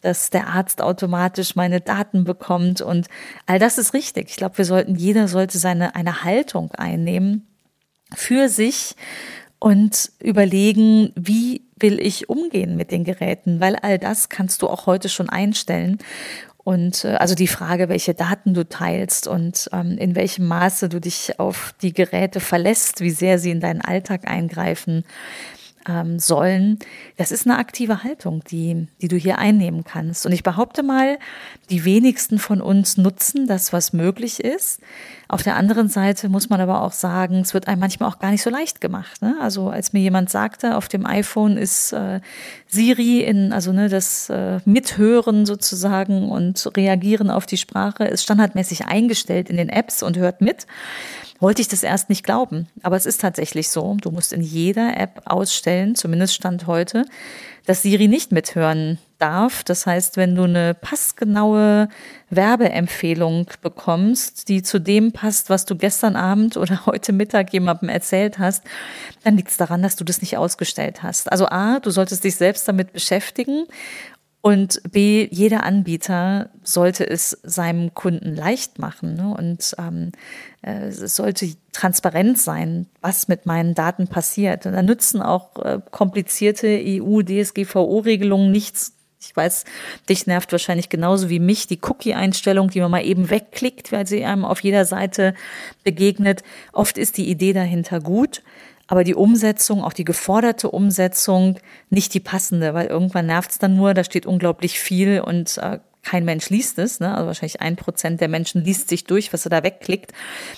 Dass 0.01 0.29
der 0.29 0.47
Arzt 0.47 0.81
automatisch 0.81 1.55
meine 1.55 1.81
Daten 1.81 2.23
bekommt 2.23 2.81
und 2.81 3.07
all 3.45 3.59
das 3.59 3.77
ist 3.77 3.93
richtig. 3.93 4.29
Ich 4.29 4.35
glaube, 4.37 4.57
wir 4.57 4.65
sollten, 4.65 4.95
jeder 4.95 5.27
sollte 5.27 5.57
seine, 5.57 5.95
eine 5.95 6.23
Haltung 6.23 6.71
einnehmen 6.71 7.47
für 8.15 8.49
sich 8.49 8.95
und 9.59 10.11
überlegen, 10.19 11.11
wie 11.15 11.63
will 11.79 11.99
ich 11.99 12.29
umgehen 12.29 12.75
mit 12.75 12.91
den 12.91 13.03
Geräten, 13.03 13.59
weil 13.59 13.75
all 13.75 13.97
das 13.99 14.29
kannst 14.29 14.61
du 14.61 14.67
auch 14.67 14.85
heute 14.85 15.09
schon 15.09 15.29
einstellen. 15.29 15.99
Und 16.57 17.05
äh, 17.05 17.15
also 17.15 17.33
die 17.33 17.47
Frage, 17.47 17.87
welche 17.87 18.13
Daten 18.13 18.53
du 18.53 18.67
teilst 18.67 19.27
und 19.27 19.69
ähm, 19.71 19.97
in 19.97 20.15
welchem 20.15 20.47
Maße 20.47 20.89
du 20.89 20.99
dich 20.99 21.39
auf 21.39 21.73
die 21.81 21.93
Geräte 21.93 22.39
verlässt, 22.39 22.99
wie 22.99 23.09
sehr 23.09 23.39
sie 23.39 23.51
in 23.51 23.61
deinen 23.61 23.81
Alltag 23.81 24.27
eingreifen, 24.27 25.05
ähm, 25.87 26.19
sollen, 26.19 26.79
das 27.17 27.31
ist 27.31 27.47
eine 27.47 27.57
aktive 27.57 28.03
Haltung, 28.03 28.43
die, 28.49 28.87
die 29.01 29.07
du 29.07 29.15
hier 29.15 29.37
einnehmen 29.37 29.83
kannst. 29.83 30.25
Und 30.25 30.31
ich 30.31 30.43
behaupte 30.43 30.83
mal, 30.83 31.17
die 31.69 31.85
wenigsten 31.85 32.39
von 32.39 32.61
uns 32.61 32.97
nutzen 32.97 33.47
das, 33.47 33.73
was 33.73 33.93
möglich 33.93 34.39
ist. 34.39 34.79
Auf 35.29 35.43
der 35.43 35.55
anderen 35.55 35.89
Seite 35.89 36.29
muss 36.29 36.49
man 36.49 36.61
aber 36.61 36.81
auch 36.81 36.93
sagen, 36.93 37.39
es 37.41 37.53
wird 37.53 37.67
einem 37.67 37.81
manchmal 37.81 38.09
auch 38.09 38.19
gar 38.19 38.31
nicht 38.31 38.41
so 38.41 38.49
leicht 38.49 38.79
gemacht. 38.79 39.21
Ne? 39.21 39.35
Also 39.41 39.69
als 39.69 39.93
mir 39.93 39.99
jemand 39.99 40.29
sagte, 40.29 40.77
auf 40.77 40.87
dem 40.87 41.05
iPhone 41.05 41.57
ist 41.57 41.91
äh, 41.91 42.21
Siri 42.67 43.21
in, 43.21 43.51
also 43.51 43.73
ne, 43.73 43.89
das 43.89 44.29
äh, 44.29 44.59
Mithören 44.65 45.45
sozusagen 45.45 46.29
und 46.29 46.71
Reagieren 46.77 47.29
auf 47.29 47.45
die 47.45 47.57
Sprache 47.57 48.05
ist 48.05 48.23
standardmäßig 48.23 48.85
eingestellt 48.85 49.49
in 49.49 49.57
den 49.57 49.69
Apps 49.69 50.03
und 50.03 50.17
hört 50.17 50.41
mit 50.41 50.65
wollte 51.39 51.61
ich 51.61 51.67
das 51.67 51.83
erst 51.83 52.09
nicht 52.09 52.23
glauben. 52.23 52.67
Aber 52.83 52.95
es 52.95 53.05
ist 53.05 53.21
tatsächlich 53.21 53.69
so. 53.69 53.95
Du 54.01 54.11
musst 54.11 54.33
in 54.33 54.41
jeder 54.41 54.97
App 54.97 55.21
ausstellen, 55.25 55.95
zumindest 55.95 56.33
Stand 56.33 56.67
heute, 56.67 57.05
dass 57.65 57.81
Siri 57.81 58.07
nicht 58.07 58.31
mithören 58.31 58.97
darf. 59.19 59.63
Das 59.63 59.85
heißt, 59.85 60.17
wenn 60.17 60.35
du 60.35 60.43
eine 60.43 60.73
passgenaue 60.73 61.89
Werbeempfehlung 62.29 63.47
bekommst, 63.61 64.47
die 64.47 64.63
zu 64.63 64.79
dem 64.79 65.11
passt, 65.11 65.49
was 65.49 65.65
du 65.65 65.75
gestern 65.75 66.15
Abend 66.15 66.57
oder 66.57 66.85
heute 66.85 67.13
Mittag 67.13 67.53
jemandem 67.53 67.89
erzählt 67.89 68.39
hast, 68.39 68.63
dann 69.23 69.35
liegt 69.35 69.49
es 69.49 69.57
daran, 69.57 69.81
dass 69.81 69.95
du 69.95 70.03
das 70.03 70.21
nicht 70.21 70.37
ausgestellt 70.37 71.03
hast. 71.03 71.31
Also 71.31 71.47
A, 71.47 71.79
du 71.79 71.89
solltest 71.91 72.23
dich 72.23 72.35
selbst 72.35 72.67
damit 72.67 72.93
beschäftigen 72.93 73.65
und 74.41 74.81
B, 74.91 75.27
jeder 75.29 75.63
Anbieter 75.63 76.51
sollte 76.63 77.09
es 77.09 77.31
seinem 77.43 77.93
Kunden 77.93 78.35
leicht 78.35 78.79
machen. 78.79 79.15
Ne? 79.15 79.35
Und 79.37 79.75
ähm, 79.77 80.11
äh, 80.61 80.87
es 80.87 81.15
sollte 81.15 81.49
transparent 81.73 82.39
sein, 82.39 82.85
was 83.01 83.27
mit 83.27 83.45
meinen 83.45 83.73
Daten 83.73 84.07
passiert. 84.07 84.65
Und 84.65 84.73
da 84.73 84.83
nützen 84.83 85.21
auch 85.21 85.57
äh, 85.57 85.79
komplizierte 85.91 86.67
EU-DSGVO-Regelungen 86.67 88.51
nichts. 88.51 88.93
Ich 89.19 89.35
weiß, 89.35 89.65
dich 90.07 90.27
nervt 90.27 90.51
wahrscheinlich 90.51 90.89
genauso 90.89 91.29
wie 91.29 91.39
mich 91.39 91.67
die 91.67 91.79
Cookie-Einstellung, 91.81 92.69
die 92.69 92.79
man 92.79 92.91
mal 92.91 93.03
eben 93.03 93.29
wegklickt, 93.29 93.91
weil 93.91 94.05
sie 94.07 94.23
einem 94.23 94.45
auf 94.45 94.61
jeder 94.61 94.85
Seite 94.85 95.33
begegnet. 95.83 96.43
Oft 96.71 96.97
ist 96.97 97.17
die 97.17 97.29
Idee 97.29 97.53
dahinter 97.53 97.99
gut 97.99 98.43
aber 98.87 99.03
die 99.03 99.15
Umsetzung, 99.15 99.83
auch 99.83 99.93
die 99.93 100.05
geforderte 100.05 100.71
Umsetzung, 100.71 101.59
nicht 101.89 102.13
die 102.13 102.19
passende, 102.19 102.73
weil 102.73 102.87
irgendwann 102.87 103.27
nervt 103.27 103.51
es 103.51 103.59
dann 103.59 103.75
nur, 103.75 103.93
da 103.93 104.03
steht 104.03 104.25
unglaublich 104.25 104.79
viel 104.79 105.19
und 105.19 105.57
äh, 105.57 105.79
kein 106.03 106.23
Mensch 106.23 106.49
liest 106.49 106.79
es, 106.79 107.01
ne? 107.01 107.13
also 107.13 107.27
wahrscheinlich 107.27 107.59
ein 107.59 107.75
Prozent 107.75 108.21
der 108.21 108.29
Menschen 108.29 108.63
liest 108.63 108.87
sich 108.87 109.03
durch, 109.03 109.33
was 109.33 109.45
er 109.45 109.49
da 109.49 109.63
wegklickt. 109.63 110.13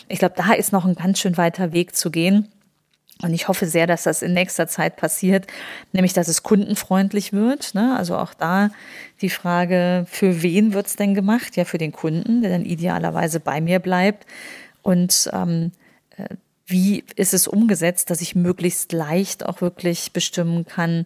Ich 0.07 0.19
glaube, 0.19 0.36
da 0.38 0.53
ist 0.53 0.71
noch 0.71 0.86
ein 0.86 0.93
ganz 0.93 1.19
schön 1.19 1.38
weiter 1.38 1.74
Weg 1.74 1.95
zu 1.95 2.12
gehen. 2.12 2.48
Und 3.21 3.33
ich 3.33 3.50
hoffe 3.50 3.65
sehr, 3.65 3.86
dass 3.86 4.03
das 4.03 4.21
in 4.21 4.33
nächster 4.33 4.67
Zeit 4.67 4.95
passiert, 4.95 5.48
nämlich 5.91 6.13
dass 6.13 6.29
es 6.29 6.43
kundenfreundlich 6.43 7.33
wird. 7.33 7.74
Ne? 7.75 7.98
Also 7.98 8.15
auch 8.15 8.33
da 8.33 8.69
die 9.21 9.29
Frage, 9.29 10.05
für 10.07 10.41
wen 10.41 10.74
wird's 10.74 10.95
denn 10.95 11.15
gemacht? 11.15 11.57
Ja, 11.57 11.65
für 11.65 11.77
den 11.79 11.91
Kunden, 11.91 12.41
der 12.41 12.51
dann 12.51 12.63
idealerweise 12.63 13.41
bei 13.41 13.59
mir 13.59 13.79
bleibt. 13.79 14.25
Und 14.83 15.29
ähm, 15.33 15.71
äh, 15.74 15.78
wie 16.69 17.03
ist 17.15 17.33
es 17.33 17.47
umgesetzt, 17.47 18.09
dass 18.09 18.21
ich 18.21 18.35
möglichst 18.35 18.91
leicht 18.91 19.45
auch 19.45 19.61
wirklich 19.61 20.13
bestimmen 20.13 20.65
kann, 20.65 21.05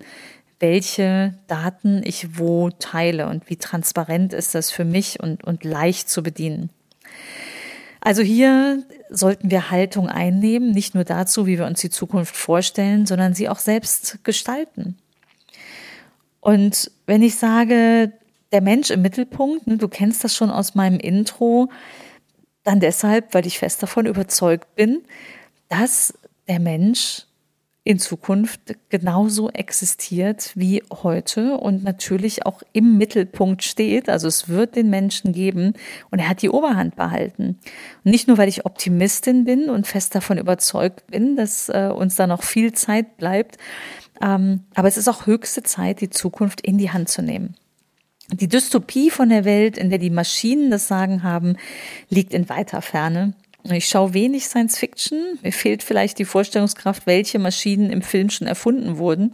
welche 0.60 1.34
Daten 1.48 2.02
ich 2.06 2.38
wo 2.38 2.70
teile 2.70 3.28
und 3.28 3.50
wie 3.50 3.58
transparent 3.58 4.34
ist 4.34 4.56
das 4.56 4.72
für 4.72 4.86
mich 4.86 5.20
und, 5.20 5.44
und 5.44 5.64
leicht 5.64 6.10
zu 6.10 6.24
bedienen. 6.24 6.70
Also 8.00 8.22
hier 8.22 8.84
sollten 9.10 9.50
wir 9.50 9.72
Haltung 9.72 10.10
einnehmen, 10.10 10.72
nicht 10.72 10.94
nur 10.94 11.06
dazu, 11.06 11.48
wie 11.48 11.58
wir 11.58 11.66
uns 11.66 11.80
die 11.80 11.90
Zukunft 11.90 12.36
vorstellen, 12.36 13.06
sondern 13.06 13.34
sie 13.34 13.48
auch 13.48 13.60
selbst 13.60 14.24
gestalten. 14.24 14.98
Und 16.42 16.92
wenn 17.06 17.22
ich 17.22 17.36
sage, 17.36 18.12
der 18.52 18.62
Mensch 18.62 18.90
im 18.90 19.02
Mittelpunkt, 19.02 19.68
ne, 19.68 19.78
du 19.78 19.88
kennst 19.88 20.24
das 20.26 20.36
schon 20.36 20.50
aus 20.50 20.76
meinem 20.76 21.00
Intro, 21.00 21.70
dann 22.64 22.82
deshalb, 22.82 23.34
weil 23.34 23.46
ich 23.46 23.60
fest 23.60 23.82
davon 23.82 24.06
überzeugt 24.06 24.76
bin, 24.76 25.04
dass 25.74 26.14
der 26.48 26.60
Mensch 26.60 27.24
in 27.84 27.98
Zukunft 27.98 28.76
genauso 28.90 29.50
existiert 29.50 30.52
wie 30.56 30.84
heute 30.92 31.58
und 31.58 31.84
natürlich 31.84 32.46
auch 32.46 32.62
im 32.74 32.98
Mittelpunkt 32.98 33.64
steht. 33.64 34.08
Also 34.08 34.28
es 34.28 34.48
wird 34.48 34.76
den 34.76 34.90
Menschen 34.90 35.34
geben 35.34 35.74
und 36.12 36.20
er 36.20 36.30
hat 36.30 36.44
die 36.44 36.50
Oberhand 36.50 36.96
behalten. 36.96 37.60
Und 38.06 38.12
nicht 38.12 38.28
nur, 38.28 38.38
weil 38.38 38.48
ich 38.48 38.66
Optimistin 38.66 39.46
bin 39.46 39.70
und 39.70 39.88
fest 39.88 40.16
davon 40.16 40.38
überzeugt 40.38 41.08
bin, 41.08 41.36
dass 41.36 41.70
äh, 41.70 41.92
uns 41.94 42.16
da 42.16 42.28
noch 42.28 42.44
viel 42.44 42.72
Zeit 42.74 43.18
bleibt, 43.18 43.58
ähm, 44.22 44.62
aber 44.76 44.88
es 44.88 44.98
ist 44.98 45.10
auch 45.10 45.26
höchste 45.26 45.64
Zeit, 45.64 46.02
die 46.02 46.10
Zukunft 46.12 46.62
in 46.62 46.78
die 46.78 46.92
Hand 46.92 47.10
zu 47.10 47.22
nehmen. 47.24 47.56
Die 48.32 48.48
Dystopie 48.48 49.10
von 49.10 49.28
der 49.28 49.44
Welt, 49.44 49.78
in 49.78 49.90
der 49.90 50.00
die 50.00 50.12
Maschinen 50.12 50.72
das 50.72 50.88
Sagen 50.88 51.24
haben, 51.24 51.58
liegt 52.10 52.34
in 52.34 52.48
weiter 52.48 52.82
Ferne. 52.82 53.34
Ich 53.72 53.88
schaue 53.88 54.14
wenig 54.14 54.46
Science 54.46 54.78
Fiction. 54.78 55.40
Mir 55.42 55.54
fehlt 55.54 55.84
vielleicht 55.84 56.20
die 56.20 56.26
Vorstellungskraft, 56.26 57.06
welche 57.06 57.40
Maschinen 57.40 57.92
im 57.92 58.02
Film 58.02 58.30
schon 58.30 58.48
erfunden 58.48 58.98
wurden, 58.98 59.34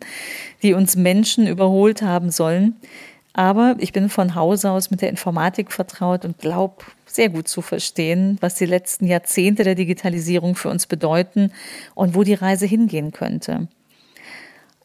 die 0.62 0.74
uns 0.74 0.96
Menschen 0.96 1.48
überholt 1.48 2.04
haben 2.04 2.30
sollen. 2.30 2.76
Aber 3.34 3.76
ich 3.80 3.92
bin 3.92 4.10
von 4.10 4.36
Hause 4.36 4.70
aus 4.70 4.92
mit 4.92 5.02
der 5.02 5.10
Informatik 5.10 5.72
vertraut 5.72 6.26
und 6.26 6.38
glaube 6.38 6.84
sehr 7.08 7.30
gut 7.30 7.48
zu 7.48 7.62
verstehen, 7.62 8.38
was 8.40 8.56
die 8.56 8.66
letzten 8.66 9.08
Jahrzehnte 9.08 9.64
der 9.64 9.76
Digitalisierung 9.76 10.56
für 10.56 10.70
uns 10.70 10.86
bedeuten 10.86 11.52
und 11.96 12.14
wo 12.14 12.24
die 12.24 12.34
Reise 12.36 12.68
hingehen 12.68 13.12
könnte. 13.12 13.68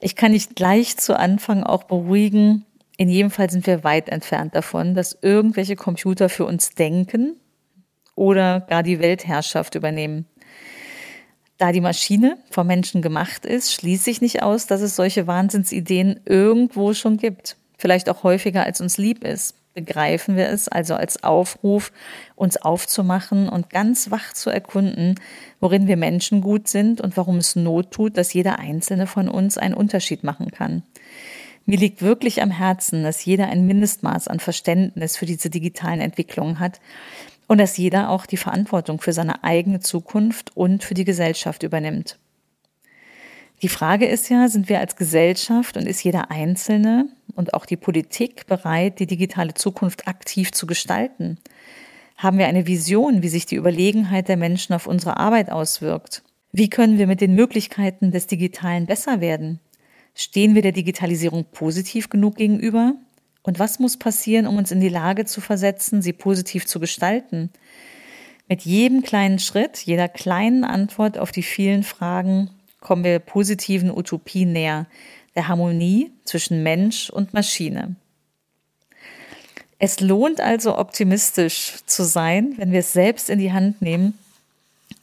Ich 0.01 0.17
kann 0.17 0.33
nicht 0.33 0.57
gleich 0.57 0.97
zu 0.97 1.19
Anfang 1.19 1.65
auch 1.65 1.85
beruhigen, 1.85 2.65
in 2.97 3.09
jedem 3.09 3.31
Fall 3.31 3.51
sind 3.51 3.67
wir 3.67 3.83
weit 3.83 4.09
entfernt 4.09 4.55
davon, 4.55 4.95
dass 4.95 5.19
irgendwelche 5.21 5.75
Computer 5.75 6.29
für 6.29 6.47
uns 6.47 6.75
denken 6.75 7.37
oder 8.15 8.61
gar 8.61 8.83
die 8.83 9.01
Weltherrschaft 9.01 9.75
übernehmen. 9.75 10.27
Da 11.59 11.71
die 11.71 11.81
Maschine 11.81 12.37
vom 12.51 12.67
Menschen 12.67 13.01
gemacht 13.01 13.47
ist, 13.47 13.73
schließe 13.73 14.11
ich 14.11 14.21
nicht 14.21 14.43
aus, 14.43 14.67
dass 14.67 14.81
es 14.81 14.97
solche 14.97 15.27
Wahnsinnsideen 15.27 16.21
irgendwo 16.25 16.95
schon 16.95 17.17
gibt. 17.17 17.57
Vielleicht 17.79 18.09
auch 18.09 18.25
häufiger, 18.25 18.65
als 18.65 18.81
uns 18.81 18.99
lieb 18.99 19.25
ist. 19.25 19.55
Begreifen 19.73 20.37
wir 20.37 20.49
es 20.49 20.69
also 20.69 20.95
als 20.95 21.25
Aufruf, 21.25 21.93
uns 22.37 22.57
aufzumachen 22.57 23.49
und 23.49 23.71
ganz 23.71 24.11
wach 24.11 24.33
zu 24.33 24.51
erkunden, 24.51 25.17
worin 25.61 25.89
wir 25.89 25.97
Menschen 25.97 26.41
gut 26.41 26.69
sind 26.69 27.01
und 27.01 27.17
warum 27.17 27.39
es 27.39 27.57
Not 27.57 27.91
tut, 27.91 28.17
dass 28.17 28.33
jeder 28.33 28.59
einzelne 28.59 29.09
von 29.09 29.29
uns 29.29 29.59
einen 29.59 29.75
Unterschied 29.75 30.23
machen 30.23 30.53
kann. 30.53 30.83
Mir 31.67 31.79
liegt 31.79 32.03
wirklich 32.03 32.43
am 32.43 32.51
Herzen, 32.51 33.03
dass 33.03 33.25
jeder 33.25 33.49
ein 33.49 33.67
Mindestmaß 33.67 34.29
an 34.29 34.39
Verständnis 34.39 35.17
für 35.17 35.27
diese 35.27 35.51
digitalen 35.51 36.01
Entwicklungen 36.01 36.61
hat 36.61 36.81
und 37.47 37.59
dass 37.59 37.77
jeder 37.77 38.11
auch 38.11 38.27
die 38.27 38.37
Verantwortung 38.37 39.01
für 39.01 39.13
seine 39.13 39.45
eigene 39.45 39.81
Zukunft 39.81 40.57
und 40.57 40.85
für 40.85 40.95
die 40.95 41.05
Gesellschaft 41.05 41.63
übernimmt. 41.63 42.19
Die 43.63 43.69
Frage 43.69 44.07
ist 44.07 44.29
ja, 44.29 44.49
sind 44.49 44.69
wir 44.69 44.81
als 44.81 44.97
Gesellschaft 44.97 45.77
und 45.77 45.87
ist 45.87 46.03
jeder 46.03 46.31
Einzelne 46.31 47.09
und 47.35 47.55
auch 47.55 47.67
die 47.67 47.77
Politik 47.77 48.47
bereit, 48.47 48.99
die 48.99 49.07
digitale 49.07 49.55
Zukunft 49.55 50.09
aktiv 50.09 50.53
zu 50.53 50.67
gestalten? 50.67 51.39
Haben 52.17 52.39
wir 52.39 52.47
eine 52.47 52.67
Vision, 52.67 53.23
wie 53.23 53.29
sich 53.29 53.47
die 53.47 53.57
Überlegenheit 53.57 54.29
der 54.29 54.37
Menschen 54.37 54.75
auf 54.75 54.87
unsere 54.87 55.17
Arbeit 55.17 55.51
auswirkt? 55.51 56.23
Wie 56.53 56.71
können 56.71 56.99
wir 56.99 57.07
mit 57.07 57.21
den 57.21 57.35
Möglichkeiten 57.35 58.13
des 58.13 58.27
Digitalen 58.27 58.87
besser 58.87 59.21
werden? 59.21 59.61
Stehen 60.15 60.55
wir 60.55 60.63
der 60.63 60.73
Digitalisierung 60.73 61.45
positiv 61.51 62.09
genug 62.09 62.37
gegenüber? 62.37 62.95
Und 63.45 63.59
was 63.59 63.79
muss 63.79 63.99
passieren, 63.99 64.47
um 64.47 64.57
uns 64.57 64.73
in 64.73 64.81
die 64.81 64.89
Lage 64.89 65.27
zu 65.27 65.41
versetzen, 65.41 66.03
sie 66.03 66.15
positiv 66.15 66.67
zu 66.67 66.81
gestalten? 66.81 67.51
Mit 68.49 68.63
jedem 68.63 69.03
kleinen 69.03 69.39
Schritt, 69.39 69.79
jeder 69.79 70.09
kleinen 70.09 70.65
Antwort 70.65 71.19
auf 71.19 71.31
die 71.31 71.43
vielen 71.43 71.83
Fragen 71.83 72.51
kommen 72.81 73.05
wir 73.05 73.19
positiven 73.19 73.91
Utopien 73.91 74.53
näher, 74.53 74.87
der 75.35 75.49
Harmonie 75.49 76.11
zwischen 76.25 76.63
Mensch 76.63 77.11
und 77.11 77.35
Maschine. 77.35 77.97
Es 79.79 80.01
lohnt 80.01 80.41
also 80.41 80.79
optimistisch 80.79 81.75
zu 81.85 82.05
sein, 82.05 82.55
wenn 82.57 82.73
wir 82.73 82.81
es 82.81 82.93
selbst 82.93 83.29
in 83.29 83.39
die 83.39 83.53
Hand 83.53 83.83
nehmen. 83.83 84.19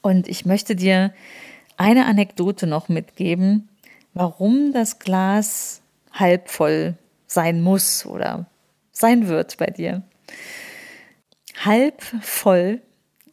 Und 0.01 0.27
ich 0.27 0.45
möchte 0.45 0.75
dir 0.75 1.13
eine 1.77 2.05
Anekdote 2.05 2.65
noch 2.65 2.89
mitgeben, 2.89 3.69
warum 4.13 4.73
das 4.73 4.97
Glas 4.99 5.81
halb 6.11 6.49
voll 6.49 6.95
sein 7.31 7.61
muss 7.61 8.05
oder 8.05 8.47
sein 8.91 9.27
wird 9.27 9.57
bei 9.57 9.67
dir. 9.67 10.03
Halb 11.63 12.01
voll 12.21 12.81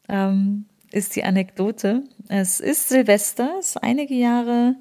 ähm, 0.08 0.66
ist 0.92 1.16
die 1.16 1.24
Anekdote. 1.24 2.04
Es 2.28 2.60
ist 2.60 2.88
Silvester, 2.88 3.56
es 3.58 3.76
einige 3.76 4.14
Jahre, 4.14 4.76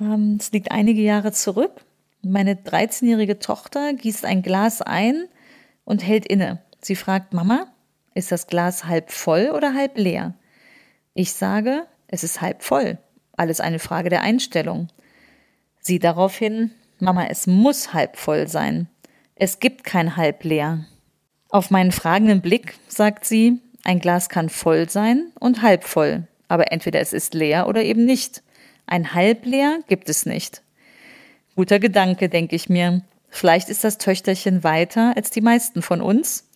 ähm, 0.00 0.38
es 0.40 0.52
liegt 0.52 0.70
einige 0.70 1.02
Jahre 1.02 1.32
zurück. 1.32 1.84
Meine 2.22 2.54
13-jährige 2.54 3.38
Tochter 3.38 3.92
gießt 3.92 4.24
ein 4.24 4.42
Glas 4.42 4.80
ein 4.82 5.26
und 5.84 6.04
hält 6.04 6.26
inne. 6.26 6.62
Sie 6.80 6.96
fragt, 6.96 7.34
Mama, 7.34 7.66
ist 8.14 8.32
das 8.32 8.46
Glas 8.46 8.86
halb 8.86 9.10
voll 9.10 9.50
oder 9.54 9.74
halb 9.74 9.98
leer? 9.98 10.34
Ich 11.14 11.32
sage, 11.32 11.86
es 12.06 12.24
ist 12.24 12.40
halb 12.40 12.62
voll. 12.62 12.98
Alles 13.36 13.60
eine 13.60 13.78
Frage 13.78 14.08
der 14.08 14.22
Einstellung. 14.22 14.88
Sie 15.80 15.98
daraufhin, 15.98 16.72
Mama, 17.00 17.26
es 17.26 17.46
muss 17.46 17.92
halb 17.92 18.16
voll 18.16 18.48
sein. 18.48 18.88
Es 19.34 19.60
gibt 19.60 19.84
kein 19.84 20.16
halb 20.16 20.44
leer. 20.44 20.84
Auf 21.48 21.70
meinen 21.70 21.92
fragenden 21.92 22.40
Blick 22.40 22.74
sagt 22.88 23.24
sie, 23.24 23.60
ein 23.84 24.00
Glas 24.00 24.28
kann 24.28 24.48
voll 24.48 24.90
sein 24.90 25.32
und 25.38 25.62
halb 25.62 25.84
voll, 25.84 26.26
aber 26.48 26.72
entweder 26.72 27.00
es 27.00 27.12
ist 27.12 27.34
leer 27.34 27.68
oder 27.68 27.82
eben 27.82 28.04
nicht. 28.04 28.42
Ein 28.86 29.14
halb 29.14 29.46
leer 29.46 29.80
gibt 29.86 30.08
es 30.08 30.26
nicht. 30.26 30.62
Guter 31.56 31.78
Gedanke, 31.78 32.28
denke 32.28 32.56
ich 32.56 32.68
mir. 32.68 33.02
Vielleicht 33.30 33.68
ist 33.68 33.84
das 33.84 33.98
Töchterchen 33.98 34.64
weiter 34.64 35.14
als 35.16 35.30
die 35.30 35.40
meisten 35.40 35.82
von 35.82 36.00
uns. 36.00 36.48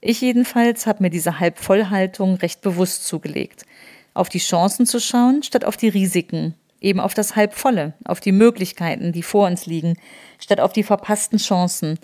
Ich 0.00 0.20
jedenfalls 0.20 0.86
habe 0.86 1.02
mir 1.02 1.10
diese 1.10 1.38
Halbvollhaltung 1.38 2.36
recht 2.36 2.60
bewusst 2.60 3.06
zugelegt. 3.06 3.66
Auf 4.14 4.28
die 4.28 4.38
Chancen 4.38 4.86
zu 4.86 5.00
schauen, 5.00 5.42
statt 5.42 5.64
auf 5.64 5.76
die 5.76 5.88
Risiken. 5.88 6.54
Eben 6.82 6.98
auf 6.98 7.14
das 7.14 7.36
Halbvolle, 7.36 7.94
auf 8.04 8.18
die 8.18 8.32
Möglichkeiten, 8.32 9.12
die 9.12 9.22
vor 9.22 9.46
uns 9.46 9.66
liegen, 9.66 9.96
statt 10.40 10.60
auf 10.60 10.72
die 10.72 10.82
verpassten 10.82 11.38
Chancen. 11.38 11.98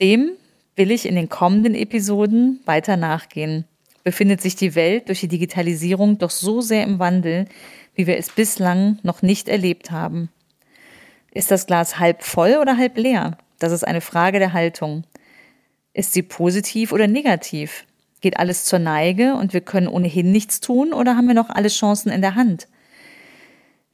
Dem 0.00 0.30
will 0.74 0.90
ich 0.90 1.06
in 1.06 1.14
den 1.14 1.28
kommenden 1.28 1.74
Episoden 1.74 2.60
weiter 2.64 2.96
nachgehen. 2.96 3.66
Befindet 4.02 4.40
sich 4.40 4.56
die 4.56 4.74
Welt 4.74 5.08
durch 5.08 5.20
die 5.20 5.28
Digitalisierung 5.28 6.16
doch 6.16 6.30
so 6.30 6.62
sehr 6.62 6.82
im 6.82 6.98
Wandel, 6.98 7.46
wie 7.94 8.06
wir 8.06 8.16
es 8.16 8.30
bislang 8.30 8.98
noch 9.02 9.20
nicht 9.20 9.48
erlebt 9.48 9.90
haben. 9.90 10.30
Ist 11.32 11.50
das 11.50 11.66
Glas 11.66 11.98
halb 11.98 12.22
voll 12.22 12.56
oder 12.60 12.78
halb 12.78 12.96
leer? 12.96 13.36
Das 13.58 13.70
ist 13.70 13.84
eine 13.84 14.00
Frage 14.00 14.38
der 14.38 14.54
Haltung. 14.54 15.04
Ist 15.92 16.14
sie 16.14 16.22
positiv 16.22 16.90
oder 16.90 17.06
negativ? 17.06 17.84
Geht 18.22 18.38
alles 18.38 18.64
zur 18.64 18.78
Neige 18.78 19.34
und 19.34 19.52
wir 19.52 19.60
können 19.60 19.88
ohnehin 19.88 20.32
nichts 20.32 20.60
tun 20.60 20.94
oder 20.94 21.16
haben 21.16 21.28
wir 21.28 21.34
noch 21.34 21.50
alle 21.50 21.68
Chancen 21.68 22.10
in 22.10 22.22
der 22.22 22.34
Hand? 22.34 22.66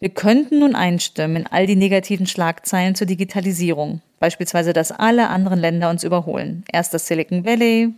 Wir 0.00 0.10
könnten 0.10 0.60
nun 0.60 0.74
einstimmen 0.74 1.36
in 1.36 1.46
all 1.46 1.66
die 1.66 1.76
negativen 1.76 2.26
Schlagzeilen 2.26 2.94
zur 2.94 3.06
Digitalisierung, 3.06 4.00
beispielsweise, 4.18 4.72
dass 4.72 4.92
alle 4.92 5.28
anderen 5.28 5.60
Länder 5.60 5.90
uns 5.90 6.04
überholen. 6.04 6.64
Erst 6.72 6.94
das 6.94 7.06
Silicon 7.06 7.44
Valley 7.44 7.92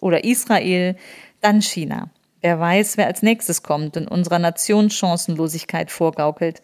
oder 0.00 0.24
Israel, 0.24 0.96
dann 1.40 1.62
China. 1.62 2.10
Wer 2.42 2.60
weiß, 2.60 2.96
wer 2.96 3.06
als 3.06 3.22
nächstes 3.22 3.62
kommt 3.62 3.96
und 3.96 4.08
unserer 4.08 4.38
Nation 4.38 4.90
Chancenlosigkeit 4.90 5.90
vorgaukelt 5.90 6.62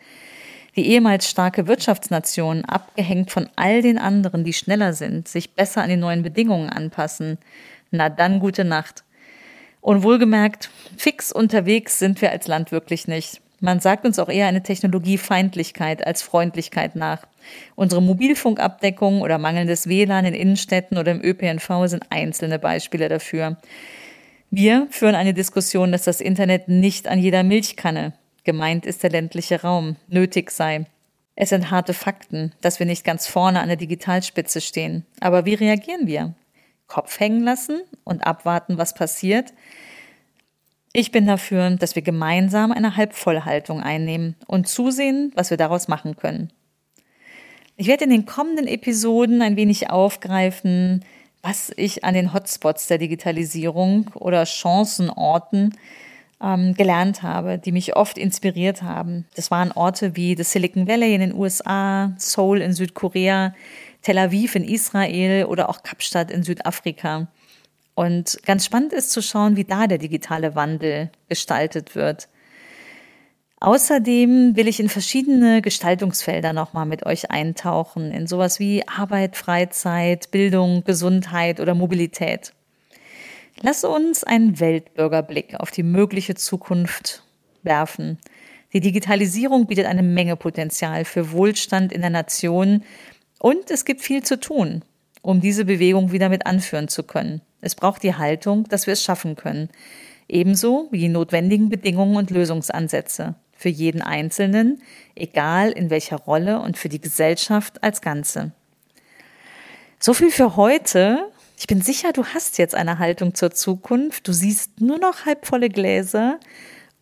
die 0.76 0.86
ehemals 0.90 1.28
starke 1.28 1.66
Wirtschaftsnation, 1.66 2.64
abgehängt 2.66 3.30
von 3.30 3.48
all 3.56 3.80
den 3.80 3.98
anderen, 3.98 4.44
die 4.44 4.52
schneller 4.52 4.92
sind, 4.92 5.26
sich 5.26 5.54
besser 5.54 5.82
an 5.82 5.88
die 5.88 5.96
neuen 5.96 6.22
Bedingungen 6.22 6.68
anpassen, 6.68 7.38
na 7.90 8.10
dann 8.10 8.40
gute 8.40 8.64
Nacht. 8.64 9.02
Und 9.80 10.02
wohlgemerkt, 10.02 10.70
fix 10.96 11.32
unterwegs 11.32 11.98
sind 11.98 12.20
wir 12.20 12.30
als 12.30 12.46
Land 12.46 12.72
wirklich 12.72 13.08
nicht. 13.08 13.40
Man 13.60 13.80
sagt 13.80 14.04
uns 14.04 14.18
auch 14.18 14.28
eher 14.28 14.46
eine 14.46 14.62
Technologiefeindlichkeit 14.62 16.06
als 16.06 16.22
Freundlichkeit 16.22 16.94
nach. 16.94 17.26
Unsere 17.74 18.02
Mobilfunkabdeckung 18.02 19.22
oder 19.22 19.38
mangelndes 19.38 19.88
WLAN 19.88 20.26
in 20.26 20.34
Innenstädten 20.34 20.98
oder 20.98 21.12
im 21.12 21.22
ÖPNV 21.24 21.86
sind 21.86 22.04
einzelne 22.10 22.58
Beispiele 22.58 23.08
dafür. 23.08 23.56
Wir 24.50 24.86
führen 24.90 25.14
eine 25.14 25.34
Diskussion, 25.34 25.90
dass 25.90 26.04
das 26.04 26.20
Internet 26.20 26.68
nicht 26.68 27.08
an 27.08 27.18
jeder 27.18 27.42
Milchkanne 27.42 28.12
gemeint 28.44 28.86
ist 28.86 29.02
der 29.02 29.10
ländliche 29.10 29.60
Raum, 29.60 29.96
nötig 30.08 30.50
sei. 30.50 30.86
Es 31.34 31.50
sind 31.50 31.70
harte 31.70 31.92
Fakten, 31.92 32.52
dass 32.62 32.78
wir 32.78 32.86
nicht 32.86 33.04
ganz 33.04 33.26
vorne 33.26 33.60
an 33.60 33.68
der 33.68 33.76
Digitalspitze 33.76 34.62
stehen. 34.62 35.04
Aber 35.20 35.44
wie 35.44 35.54
reagieren 35.54 36.06
wir? 36.06 36.34
Kopf 36.86 37.20
hängen 37.20 37.42
lassen 37.42 37.82
und 38.04 38.26
abwarten, 38.26 38.78
was 38.78 38.94
passiert? 38.94 39.52
Ich 40.98 41.12
bin 41.12 41.26
dafür, 41.26 41.68
dass 41.72 41.94
wir 41.94 42.00
gemeinsam 42.00 42.72
eine 42.72 42.96
Halbvollhaltung 42.96 43.82
einnehmen 43.82 44.34
und 44.46 44.66
zusehen, 44.66 45.30
was 45.34 45.50
wir 45.50 45.58
daraus 45.58 45.88
machen 45.88 46.16
können. 46.16 46.50
Ich 47.76 47.86
werde 47.86 48.04
in 48.04 48.10
den 48.10 48.24
kommenden 48.24 48.66
Episoden 48.66 49.42
ein 49.42 49.56
wenig 49.56 49.90
aufgreifen, 49.90 51.04
was 51.42 51.70
ich 51.76 52.02
an 52.02 52.14
den 52.14 52.32
Hotspots 52.32 52.86
der 52.86 52.96
Digitalisierung 52.96 54.10
oder 54.14 54.46
Chancenorten 54.46 55.76
ähm, 56.42 56.72
gelernt 56.72 57.22
habe, 57.22 57.58
die 57.58 57.72
mich 57.72 57.94
oft 57.94 58.16
inspiriert 58.16 58.80
haben. 58.80 59.26
Das 59.34 59.50
waren 59.50 59.72
Orte 59.72 60.16
wie 60.16 60.34
das 60.34 60.52
Silicon 60.52 60.88
Valley 60.88 61.14
in 61.14 61.20
den 61.20 61.34
USA, 61.34 62.14
Seoul 62.16 62.62
in 62.62 62.72
Südkorea, 62.72 63.54
Tel 64.00 64.16
Aviv 64.16 64.54
in 64.54 64.64
Israel 64.64 65.44
oder 65.44 65.68
auch 65.68 65.82
Kapstadt 65.82 66.30
in 66.30 66.42
Südafrika. 66.42 67.28
Und 67.96 68.40
ganz 68.44 68.66
spannend 68.66 68.92
ist 68.92 69.10
zu 69.10 69.22
schauen, 69.22 69.56
wie 69.56 69.64
da 69.64 69.86
der 69.86 69.96
digitale 69.96 70.54
Wandel 70.54 71.10
gestaltet 71.30 71.94
wird. 71.94 72.28
Außerdem 73.58 74.54
will 74.54 74.68
ich 74.68 74.80
in 74.80 74.90
verschiedene 74.90 75.62
Gestaltungsfelder 75.62 76.52
nochmal 76.52 76.84
mit 76.84 77.06
euch 77.06 77.30
eintauchen, 77.30 78.12
in 78.12 78.26
sowas 78.26 78.60
wie 78.60 78.86
Arbeit, 78.86 79.34
Freizeit, 79.34 80.30
Bildung, 80.30 80.84
Gesundheit 80.84 81.58
oder 81.58 81.74
Mobilität. 81.74 82.52
Lass 83.62 83.82
uns 83.82 84.24
einen 84.24 84.60
Weltbürgerblick 84.60 85.58
auf 85.58 85.70
die 85.70 85.82
mögliche 85.82 86.34
Zukunft 86.34 87.22
werfen. 87.62 88.18
Die 88.74 88.80
Digitalisierung 88.80 89.66
bietet 89.68 89.86
eine 89.86 90.02
Menge 90.02 90.36
Potenzial 90.36 91.06
für 91.06 91.32
Wohlstand 91.32 91.94
in 91.94 92.02
der 92.02 92.10
Nation 92.10 92.84
und 93.38 93.70
es 93.70 93.86
gibt 93.86 94.02
viel 94.02 94.22
zu 94.22 94.38
tun, 94.38 94.82
um 95.26 95.40
diese 95.40 95.64
Bewegung 95.64 96.12
wieder 96.12 96.28
mit 96.28 96.46
anführen 96.46 96.86
zu 96.86 97.02
können. 97.02 97.40
Es 97.60 97.74
braucht 97.74 98.04
die 98.04 98.14
Haltung, 98.14 98.68
dass 98.68 98.86
wir 98.86 98.92
es 98.92 99.02
schaffen 99.02 99.34
können, 99.34 99.70
ebenso 100.28 100.86
wie 100.92 101.00
die 101.00 101.08
notwendigen 101.08 101.68
Bedingungen 101.68 102.14
und 102.14 102.30
Lösungsansätze 102.30 103.34
für 103.52 103.68
jeden 103.68 104.02
Einzelnen, 104.02 104.80
egal 105.16 105.72
in 105.72 105.90
welcher 105.90 106.18
Rolle 106.18 106.60
und 106.60 106.78
für 106.78 106.88
die 106.88 107.00
Gesellschaft 107.00 107.82
als 107.82 108.02
Ganze. 108.02 108.52
So 109.98 110.14
viel 110.14 110.30
für 110.30 110.54
heute. 110.54 111.28
Ich 111.58 111.66
bin 111.66 111.80
sicher, 111.80 112.12
du 112.12 112.24
hast 112.24 112.56
jetzt 112.58 112.76
eine 112.76 113.00
Haltung 113.00 113.34
zur 113.34 113.50
Zukunft. 113.50 114.28
Du 114.28 114.32
siehst 114.32 114.80
nur 114.80 114.98
noch 115.00 115.26
halbvolle 115.26 115.70
Gläser 115.70 116.38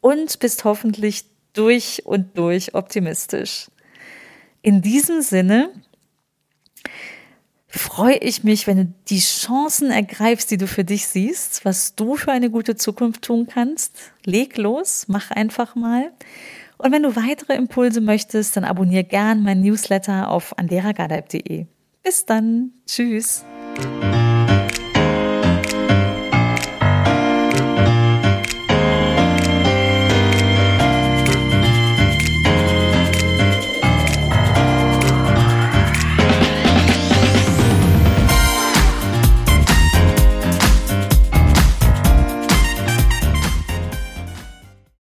und 0.01 0.39
bist 0.39 0.65
hoffentlich 0.65 1.27
durch 1.53 2.07
und 2.07 2.39
durch 2.39 2.75
optimistisch. 2.75 3.67
In 4.63 4.81
diesem 4.81 5.21
Sinne 5.21 5.69
freue 7.79 8.17
ich 8.17 8.45
mich, 8.45 8.67
wenn 8.67 8.77
du 8.77 8.95
die 9.09 9.21
Chancen 9.21 9.91
ergreifst, 9.91 10.51
die 10.51 10.57
du 10.57 10.67
für 10.67 10.85
dich 10.85 11.07
siehst, 11.07 11.65
was 11.65 11.95
du 11.95 12.17
für 12.17 12.33
eine 12.33 12.51
gute 12.51 12.77
Zukunft 12.77 13.23
tun 13.23 13.47
kannst. 13.47 13.97
Leg 14.25 14.57
los, 14.57 15.07
mach 15.09 15.31
einfach 15.31 15.75
mal. 15.75 16.13
Und 16.79 16.93
wenn 16.93 17.03
du 17.03 17.17
weitere 17.17 17.55
Impulse 17.55 18.01
möchtest, 18.01 18.57
dann 18.57 18.65
abonniere 18.65 19.05
gern 19.05 19.43
mein 19.43 19.61
Newsletter 19.61 20.31
auf 20.31 20.57
anderagadaib.de. 20.59 21.67
Bis 22.03 22.27
dann. 22.27 22.73
Tschüss. 22.87 23.45